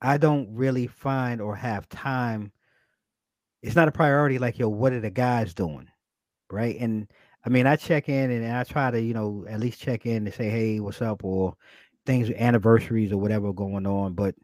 [0.00, 2.52] I don't really find or have time.
[3.64, 5.88] It's not a priority like, yo, what are the guys doing?
[6.52, 6.76] Right.
[6.78, 7.10] And
[7.44, 10.24] I mean, I check in and I try to, you know, at least check in
[10.26, 11.24] to say, hey, what's up?
[11.24, 11.56] Or
[12.06, 14.12] things, anniversaries or whatever going on.
[14.12, 14.36] But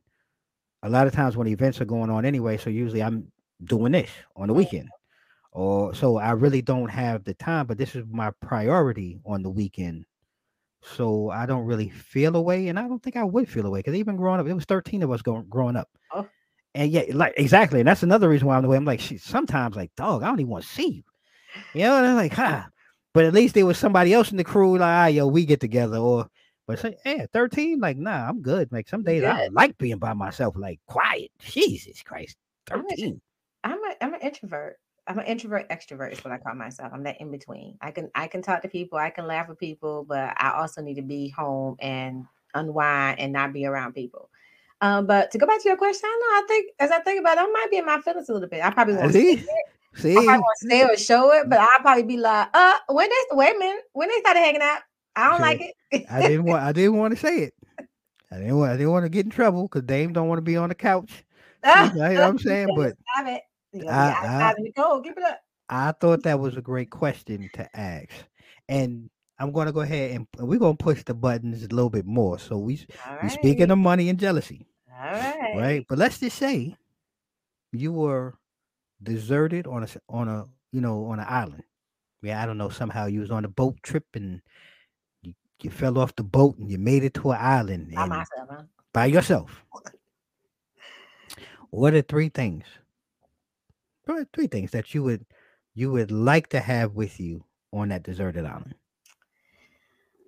[0.82, 3.30] a lot of times when events are going on anyway, so usually I'm
[3.62, 4.88] doing this on the weekend
[5.53, 9.50] or so I really don't have the time, but this is my priority on the
[9.50, 10.07] weekend.
[10.82, 13.94] So I don't really feel away, and I don't think I would feel away because
[13.94, 15.88] even growing up, it was 13 of us going growing up.
[16.12, 16.26] Oh.
[16.74, 17.80] And yeah, like exactly.
[17.80, 20.40] And that's another reason why I'm the way I'm like, sometimes like, dog, I don't
[20.40, 21.03] even want to see you.
[21.74, 22.64] You know, and I'm like, huh.
[23.14, 25.61] But at least there was somebody else in the crew, like, ah, yo, we get
[25.61, 25.98] together.
[25.98, 26.28] Or
[26.66, 28.72] But say, yeah, 13, like, nah, I'm good.
[28.72, 31.30] Like some days I like being by myself, like quiet.
[31.40, 32.36] Jesus Christ.
[32.68, 33.20] 13.
[33.64, 34.78] I'm a I'm an introvert.
[35.07, 36.92] I'm an introvert extrovert is what I call myself.
[36.94, 37.76] I'm that in between.
[37.80, 40.80] I can I can talk to people, I can laugh with people, but I also
[40.80, 42.24] need to be home and
[42.55, 44.30] unwind and not be around people.
[44.80, 46.44] Um, but to go back to your question, I know.
[46.44, 48.48] I think as I think about it, I might be in my feelings a little
[48.48, 48.64] bit.
[48.64, 49.40] I probably won't say See?
[49.40, 49.46] it.
[49.94, 50.12] See?
[50.12, 53.36] I probably won't say or show it, but I'll probably be like, uh, when they
[53.36, 54.80] wait a minute, when they started hanging out,
[55.14, 56.07] I don't like it.
[56.11, 57.55] I didn't want I didn't want to say it.
[58.30, 60.42] I didn't want I didn't want to get in trouble because Dame don't want to
[60.42, 61.24] be on the couch.
[61.64, 62.68] You know what I'm saying?
[62.76, 62.94] But.
[63.73, 64.64] You know, I- be outside in.
[65.03, 65.41] Keep it up.
[65.68, 68.09] I thought that was a great question to ask.
[68.68, 69.09] And
[69.39, 72.39] I'm gonna go ahead and we're gonna push the buttons a little bit more.
[72.39, 73.31] So we All we right.
[73.31, 74.66] speaking of money and jealousy.
[74.91, 75.55] All right.
[75.57, 75.87] right?
[75.89, 76.77] But let's just say
[77.73, 78.35] you were
[79.03, 81.64] deserted on a on a you know on an island.
[82.20, 82.68] Yeah, I don't know.
[82.68, 84.41] Somehow you was on a boat trip and
[85.23, 88.49] you, you fell off the boat and you made it to an island By myself,
[88.51, 88.62] huh?
[88.93, 89.64] by yourself.
[91.70, 92.64] What are three things?
[94.12, 95.24] Are three things that you would
[95.74, 98.74] you would like to have with you on that deserted island?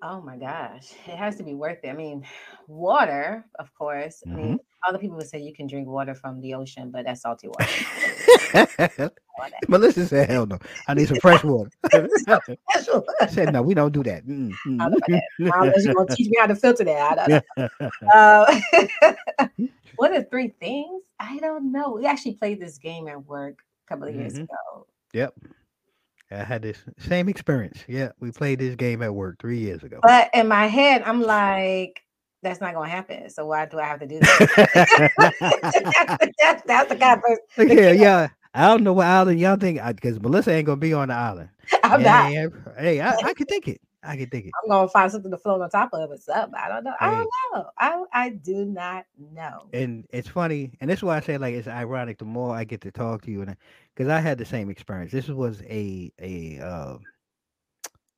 [0.02, 1.88] Oh my gosh, it has to be worth it.
[1.88, 2.24] I mean,
[2.66, 4.22] water, of course.
[4.26, 4.36] I Mm-hmm.
[4.36, 7.48] mean, other people would say you can drink water from the ocean, but that's salty
[7.48, 9.10] water.
[9.68, 10.58] Melissa said, "Hell no!
[10.86, 11.70] I need some fresh water."
[13.20, 15.22] I said, "No, we don't do that." Mm, I don't know about that.
[15.46, 17.18] I don't know if you're gonna teach me how to filter that.
[17.18, 17.42] I don't
[18.02, 18.08] know.
[18.14, 18.60] Uh,
[19.96, 21.02] what are three things?
[21.18, 21.92] I don't know.
[21.92, 24.44] We actually played this game at work couple of years Mhm.
[24.44, 24.86] ago.
[25.12, 25.34] Yep.
[26.30, 27.84] I had this same experience.
[27.86, 30.00] Yeah, we played this game at work three years ago.
[30.02, 32.00] But in my head, I'm like,
[32.42, 33.30] that's not gonna happen.
[33.30, 35.08] So why do I have to do that?
[36.38, 37.78] that's, that's the kind of person.
[37.78, 38.28] yeah, yeah.
[38.54, 41.50] I don't know what island y'all think because Melissa ain't gonna be on the island.
[41.82, 42.30] I'm not.
[42.78, 43.80] Hey, I, I could think it.
[44.04, 44.54] I could think it.
[44.62, 46.54] I'm gonna find something to float on top of or something.
[46.58, 46.94] I don't know.
[47.00, 47.70] I don't know.
[47.78, 49.66] I I do not know.
[49.72, 52.18] And it's funny, and this is why I say like it's ironic.
[52.18, 53.56] The more I get to talk to you, and
[53.94, 55.12] because I had the same experience.
[55.12, 56.98] This was a a uh,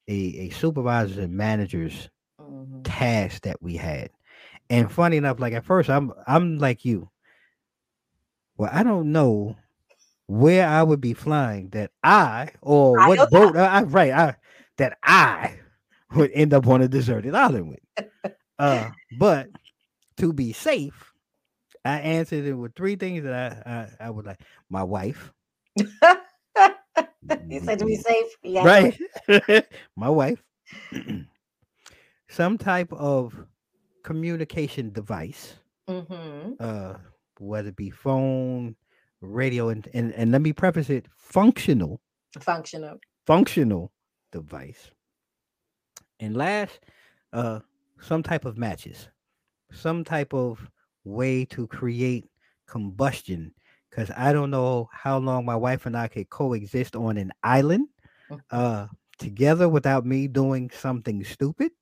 [0.09, 2.82] a a supervisors and managers Mhm.
[2.84, 4.11] task that we had.
[4.70, 7.11] And funny enough, like at first, I'm I'm like you.
[8.57, 9.57] Well, I don't know
[10.26, 14.37] where I would be flying that I or Fly what boat I, I right I
[14.78, 15.59] that I
[16.14, 18.09] would end up on a deserted island with.
[18.59, 18.88] Uh,
[19.18, 19.48] but
[20.16, 21.12] to be safe,
[21.84, 24.40] I answered it with three things that I I, I would like.
[24.70, 25.30] My wife,
[25.76, 28.26] you said to be safe.
[28.42, 28.64] Yeah.
[28.64, 28.98] right?
[29.94, 30.42] My wife.
[32.28, 33.34] Some type of
[34.04, 35.57] communication device,
[35.88, 36.54] Mm-hmm.
[36.59, 36.94] uh,
[37.38, 38.74] whether it be phone,
[39.20, 42.00] radio, and, and and let me preface it: functional,
[42.40, 42.98] Functional.
[43.26, 43.92] functional
[44.32, 44.90] device.
[46.20, 46.80] And last,
[47.32, 47.60] uh,
[48.00, 49.08] some type of matches,
[49.70, 50.70] some type of
[51.04, 52.26] way to create
[52.66, 53.52] combustion.
[53.90, 57.88] Because I don't know how long my wife and I could coexist on an island
[58.28, 58.40] Mhm.
[58.50, 58.86] uh,
[59.18, 61.72] together without me doing something stupid.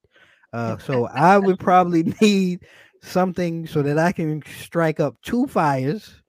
[0.53, 2.61] Uh, so I would probably need
[3.03, 6.22] something so that I can strike up two fires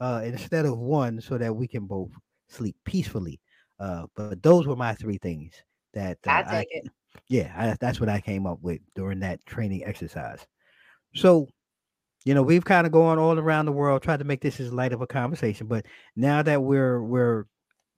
[0.00, 2.10] uh, instead of one, so that we can both
[2.48, 3.40] sleep peacefully.
[3.78, 5.52] Uh, but those were my three things
[5.92, 6.84] that uh, I I, take it.
[7.28, 10.46] Yeah, I, that's what I came up with during that training exercise.
[11.14, 11.48] So,
[12.24, 14.72] you know, we've kind of gone all around the world, tried to make this as
[14.72, 15.66] light of a conversation.
[15.68, 15.86] But
[16.16, 17.46] now that we're we're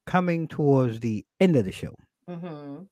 [0.06, 1.94] coming towards the end of the show,
[2.28, 2.82] Mm-hmm.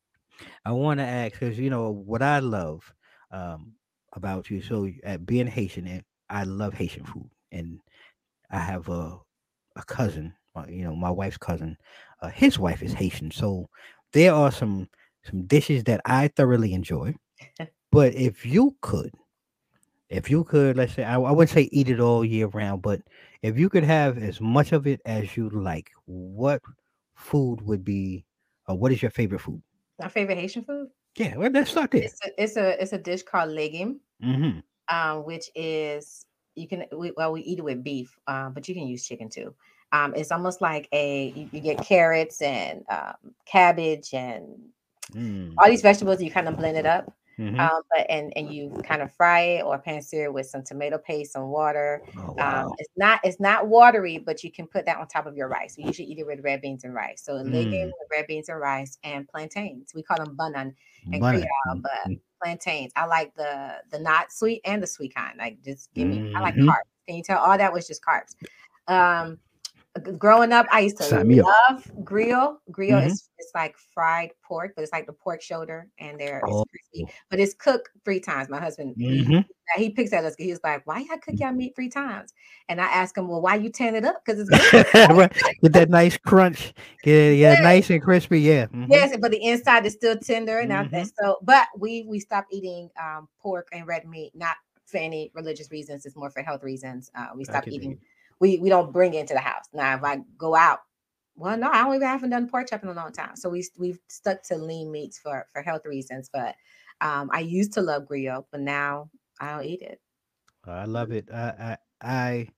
[0.65, 2.93] I want to ask because you know what I love
[3.31, 3.75] um,
[4.15, 4.63] about you.
[4.63, 7.81] So, at being Haitian, and I love Haitian food, and
[8.51, 9.19] I have a
[9.77, 10.35] a cousin,
[10.69, 11.77] you know, my wife's cousin.
[12.23, 13.69] Uh, his wife is Haitian, so
[14.13, 14.89] there are some
[15.27, 17.15] some dishes that I thoroughly enjoy.
[17.93, 19.13] but if you could,
[20.09, 23.01] if you could, let's say, I, I wouldn't say eat it all year round, but
[23.43, 26.63] if you could have as much of it as you like, what
[27.15, 28.25] food would be,
[28.69, 29.63] or what is your favorite food?
[29.99, 30.89] My favorite Haitian food.
[31.17, 32.03] Yeah, well, let's start there.
[32.03, 34.61] It's a, it's a it's a dish called legume, Mm-hmm.
[34.95, 38.75] um, which is you can we, well we eat it with beef, um, but you
[38.75, 39.55] can use chicken too.
[39.93, 43.15] Um, it's almost like a you, you get carrots and um,
[43.47, 44.47] cabbage and
[45.15, 45.55] Mm.
[45.59, 46.21] all these vegetables.
[46.23, 47.59] You kind of blend it up, mhm.
[47.61, 50.63] um, but and and you kind of fry it or pan sear it with some
[50.63, 52.03] tomato paste, some water.
[52.19, 55.37] Oh, Um, it's not it's not watery, but you can put that on top of
[55.37, 55.77] your rice.
[55.79, 57.23] We usually eat it with red beans and rice.
[57.25, 57.85] So Mm.
[57.85, 59.93] with red beans and rice and plantains.
[59.95, 60.75] We call them banan
[61.13, 61.23] and.
[61.23, 61.47] Creole,
[61.83, 62.21] but Mhm.
[62.43, 62.93] plantains.
[62.97, 65.39] I like the the not sweet and the sweet kind.
[65.39, 66.23] Like just give me.
[66.35, 66.67] I like Mhm.
[66.67, 66.91] carbs.
[67.07, 67.39] Can you tell?
[67.39, 68.35] All that was just carbs.
[68.89, 69.39] Um,
[69.99, 71.47] growing up, I used to Sign me up.
[71.47, 72.57] love griot.
[72.71, 73.07] Griot Mhm.
[73.07, 76.65] is it's like fried pork, but it's like the pork shoulder, and there it's Oh.
[76.67, 77.13] crispy.
[77.31, 78.49] But it's cooked three times.
[78.49, 79.45] My husband he- Mhm.
[79.77, 80.35] he picks at us.
[80.39, 82.33] He's like, "Why y'all cook y'all meat three times?"
[82.69, 84.23] And I ask him, "Well, why you tearing it up?
[84.25, 84.87] Because it's good."
[85.17, 85.33] Right.
[85.63, 86.73] Get that nice crunch.
[87.03, 87.61] Get yeah, Yeah.
[87.61, 88.41] nice and crispy.
[88.41, 88.67] Yeah.
[88.67, 88.87] mhm.
[88.89, 91.05] Yes, but the inside is still tender, and Mm-hmm.
[91.23, 91.39] So.
[91.43, 96.07] But we we stopped eating um, pork and red meat, not for any religious reasons.
[96.07, 97.11] It's more for health reasons.
[97.15, 97.93] Uh, we stopped eating.
[97.93, 97.99] it.
[98.41, 99.97] We we don't bring it into the house now.
[99.97, 100.81] If I go out,
[101.37, 103.37] well, no, I don't even haven't done pork chop in a long time.
[103.37, 106.31] So we we've stuck to lean meats for for health reasons.
[106.33, 106.55] But
[107.01, 109.11] um, I used to love griot, but now
[109.41, 110.01] I don't eat it.
[110.67, 111.29] I love it.
[111.33, 112.49] I I, I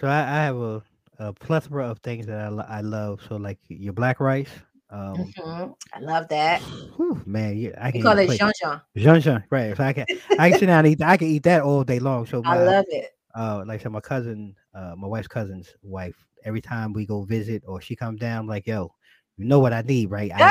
[0.00, 0.82] so I, I have a,
[1.18, 3.20] a plethora of things that I, I love.
[3.28, 4.50] So like your black rice.
[4.90, 5.74] Um, Mhm.
[5.92, 6.62] I love that.
[6.96, 8.82] whew, man, yeah, I can call it djon djon.
[8.96, 9.76] Djon Djon, right?
[9.76, 10.06] So I can
[10.38, 11.02] I can sit down and eat.
[11.02, 12.26] I can eat that all day long.
[12.26, 13.10] So I love it.
[13.38, 16.16] Uh, like I said, my cousin, uh, my wife's cousin's wife.
[16.44, 18.94] Every time we go visit or she comes down, I'm like, yo,
[19.36, 20.32] you know what I need, right?
[20.32, 20.50] I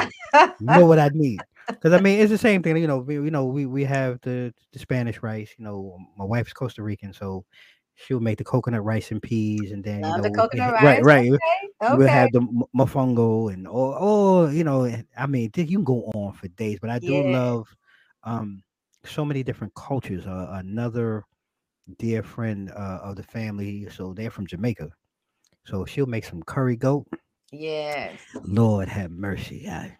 [0.59, 1.45] you know what I need.
[1.67, 2.77] Because I mean, it's the same thing.
[2.77, 5.53] You know, we, you know, we we have the the Spanish rice.
[5.57, 7.45] You know, my wife's Costa Rican, so
[7.95, 11.03] she'll make the coconut rice and peas, and then Love you the coconut right, rice.
[11.03, 11.31] right.
[11.31, 11.39] right.
[11.83, 11.97] Okay.
[11.97, 12.13] We'll okay.
[12.13, 14.85] have the m- mofongo and oh, oh, you know,
[15.17, 17.37] I mean, you can go on for days, but I do Yeah.
[17.37, 17.75] love
[18.23, 18.63] um
[19.05, 20.25] so many different cultures.
[20.25, 21.23] Uh, another
[21.97, 24.89] dear friend uh, of the family, so they're from Jamaica,
[25.65, 27.07] so she'll make some curry goat.
[27.51, 28.25] Yes.
[28.41, 29.69] Lord have mercy.
[29.69, 29.97] I,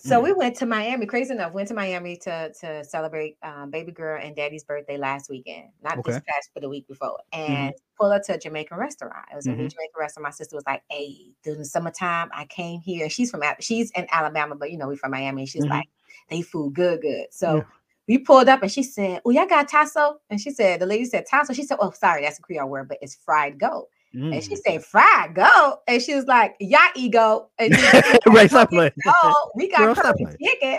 [0.00, 0.22] So Mm.
[0.22, 1.06] we went to Miami.
[1.06, 5.28] Crazy enough, went to Miami to to celebrate um, baby girl and daddy's birthday last
[5.28, 5.70] weekend.
[5.82, 6.20] Not this Okay.
[6.20, 7.18] past, but the week before.
[7.32, 9.26] And pulled up to a Jamaican restaurant.
[9.32, 9.68] It was a new Mhm.
[9.68, 10.22] Jamaican restaurant.
[10.24, 14.06] My sister was like, "Hey, during the summertime, I came here." She's from she's in
[14.12, 15.42] Alabama, but you know we're from Miami.
[15.42, 15.68] And she's Mhm.
[15.68, 15.88] like,
[16.30, 17.58] "They food good, good." So.
[17.58, 17.77] Yeah.
[18.08, 20.18] We pulled up and she said, Oh, y'all got tasso?
[20.30, 21.54] And she said, The lady said tasso.
[21.54, 23.88] She said, Oh, sorry, that's a Creole word, but it's fried goat.
[24.14, 24.58] And she Mm.
[24.66, 25.78] said, Fried goat.
[25.86, 27.48] And she was like, Yeah, ego.
[27.58, 27.82] And she
[28.26, 28.92] right, stop playing.
[29.06, 30.78] Oh, we got Girl, stop chicken.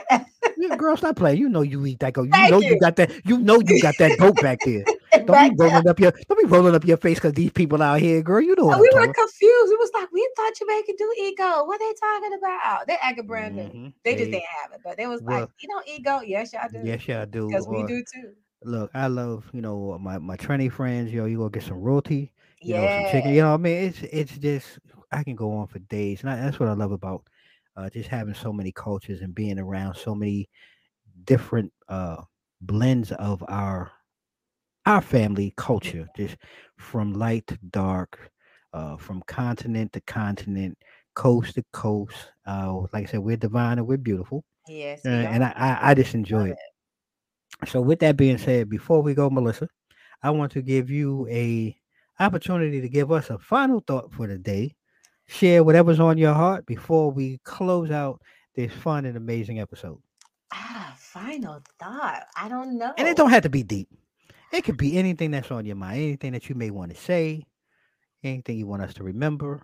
[0.57, 1.37] Yeah, girl, stop playing.
[1.39, 2.23] You know you eat that goat.
[2.27, 2.67] You Thank know you.
[2.71, 2.79] you.
[2.79, 3.11] got that.
[3.25, 4.83] You know you got that goat back there.
[5.25, 6.11] Don't Back be rolling up your.
[6.27, 8.41] Don't be rolling up your face because these people out here, girl.
[8.41, 9.71] You know what And we were confused.
[9.71, 11.65] It was like, we thought Jamaica do ego.
[11.65, 12.87] What they talking about?
[12.87, 13.63] They acting brand new.
[13.63, 13.93] Mhm.
[14.03, 14.81] They just didn't have it.
[14.83, 16.21] But they was well, like, you don't ego.
[16.25, 16.79] Yes, y'all do.
[16.83, 17.47] Yes, y'all do.
[17.47, 18.31] Because we do too.
[18.63, 21.13] Look, I love you know my my Trini friends.
[21.13, 22.31] Yo, you gonna get some roti.
[22.63, 23.05] You know some Yeah.
[23.05, 23.31] chicken.
[23.31, 24.79] You know, I mean, it's it's just
[25.11, 27.23] I can go on for days, and I, that's what I love about
[27.75, 30.49] uh, just having so many cultures and being around so many
[31.25, 32.17] different uh
[32.61, 33.91] blends of our
[34.85, 36.37] our family culture, just
[36.77, 38.31] from light to dark,
[38.73, 40.77] uh, from continent to continent,
[41.15, 42.15] coast to coast.
[42.45, 45.05] Uh, like I said, we're divine and we're beautiful, Yes.
[45.05, 45.43] uh, and.
[45.43, 46.57] I, I I just enjoy Love it.
[47.67, 49.69] So, with that being said, before we go, Melissa,
[50.23, 51.78] I want to give you a
[52.19, 54.75] opportunity to give us a final thought for the day.
[55.27, 58.21] Share whatever's on your heart before we close out
[58.55, 59.99] this fun and amazing episode.
[60.51, 62.23] Ah, final thought.
[62.35, 62.93] I don't know.
[62.97, 63.87] And it don't have to be deep.
[64.51, 67.45] It could be anything that's on your mind, anything that you may want to say,
[68.23, 69.61] anything you want us to remember.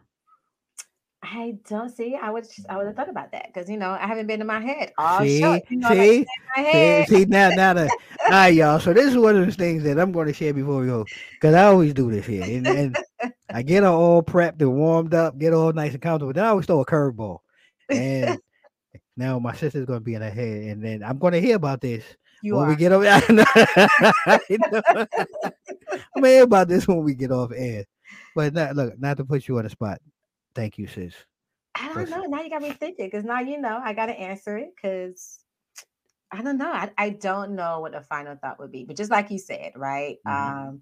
[1.27, 2.15] I don't see.
[2.15, 4.47] I would I would have thought about that because you know I haven't been in
[4.47, 5.59] my head all see, show.
[5.69, 7.89] You know, see, see, see, now, now, the,
[8.25, 8.79] all right, y'all.
[8.79, 11.05] So this is one of those things that I'm going to share before we go,
[11.33, 12.97] because I always do this here, and, and
[13.49, 16.31] I get all prepped and warmed up, get all nice and comfortable.
[16.33, 17.39] Then I always throw a curveball,
[17.89, 18.39] and
[19.17, 21.55] now my sister's going to be in her head, and then I'm going to hear
[21.55, 22.03] about this
[22.43, 22.69] You when are.
[22.69, 23.07] we get over.
[23.09, 23.45] I know.
[26.15, 27.85] I'm gonna hear about this when we get off air.
[28.35, 29.99] But not, look, not to put you on the spot.
[30.55, 31.13] Thank you, sis.
[31.75, 32.21] I don't Listen.
[32.21, 32.27] know.
[32.27, 35.39] Now you got me thinking because now you know I got to answer it because
[36.31, 36.71] I don't know.
[36.71, 38.85] I, I don't know what the final thought would be.
[38.85, 40.17] But just like you said, right?
[40.25, 40.67] Mhm.
[40.69, 40.81] Um,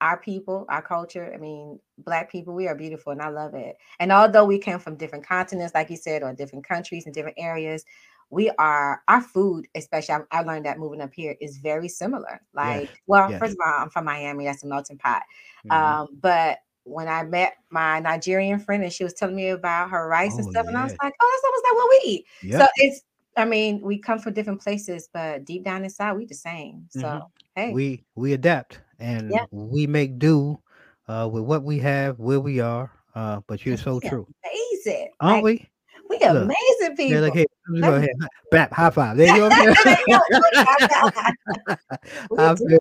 [0.00, 3.76] our people, our culture, I mean, Black people, we are beautiful and I love it.
[3.98, 7.36] And although we came from different continents, like you said, or different countries and different
[7.38, 7.84] areas,
[8.30, 12.40] we are, our food, especially, I, I learned that moving up here, is very similar.
[12.54, 13.40] Like, well, yes.
[13.40, 15.22] first of all, I'm from Miami, that's a melting pot.
[15.66, 15.72] Mhm.
[15.72, 16.58] Um, but
[16.88, 20.46] when I met my Nigerian friend and she was telling me about her rice and
[20.46, 22.26] Oh, stuff, and I was like, oh, that's almost like what we eat.
[22.42, 22.60] Yep.
[22.60, 23.00] So it's,
[23.36, 26.86] I mean, we come from different places, but deep down inside, we the same.
[26.90, 27.26] So Mhm.
[27.54, 29.44] hey, we we adapt and Yeah.
[29.50, 30.58] we make do
[31.06, 32.90] uh, with what we have, where we are.
[33.14, 35.68] Uh, but you're so true, amazing, aren't like, we?
[36.08, 37.26] we Look, amazing people.
[37.26, 37.46] Yeah, here.
[37.68, 38.10] Let's Let go ahead.
[38.50, 39.16] Bap, high five.
[39.16, 39.48] There you go.
[39.84, 41.10] There you go.
[42.30, 42.78] We I feel-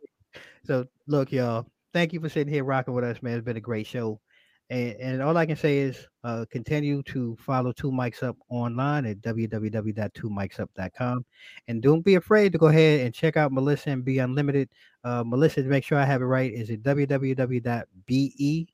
[0.66, 1.66] so look, y'all.
[1.98, 3.40] Thank you for sitting here rocking with us, man.
[3.40, 4.22] It's been a great show.
[4.70, 9.08] And, and all I can say is uh, continue to follow Two Mics Up online
[9.08, 11.26] at www.twomicsup.com.
[11.68, 14.70] And don't be afraid to go ahead and check out Melissa and Be Unlimited.
[15.04, 18.68] Uh, Melissa, to make sure I have it right, is at www.be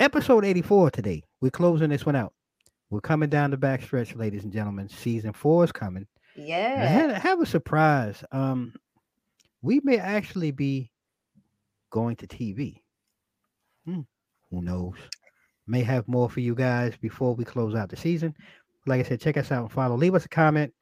[0.00, 1.22] Episode 84 today.
[1.40, 2.32] We're closing this one out.
[2.90, 4.88] We're coming down the backstretch, ladies and gentlemen.
[4.88, 6.06] Season four is coming.
[6.38, 6.86] Yeah.
[6.86, 8.22] had, I have a surprise.
[8.32, 8.74] Um,
[9.62, 10.90] we may actually be
[11.90, 12.82] going to TV.
[13.84, 14.00] Hmm,
[14.50, 14.94] who knows?
[15.66, 18.34] May have more for you guys before we close out the season.
[18.86, 19.96] Like I said, check us out and follow.
[19.96, 20.72] Leave us a comment.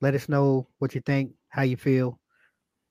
[0.00, 2.20] Let us know what you think, how you feel.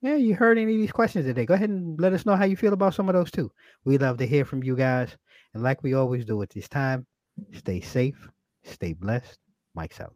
[0.01, 1.45] Yeah, you heard any of these questions today?
[1.45, 3.51] Go ahead and let us know how you feel about some of those too.
[3.85, 5.15] We love to hear from you guys.
[5.53, 7.07] And like we always do at this time,
[7.53, 8.27] stay safe,
[8.63, 9.39] stay blessed.
[9.73, 10.13] Mike's out.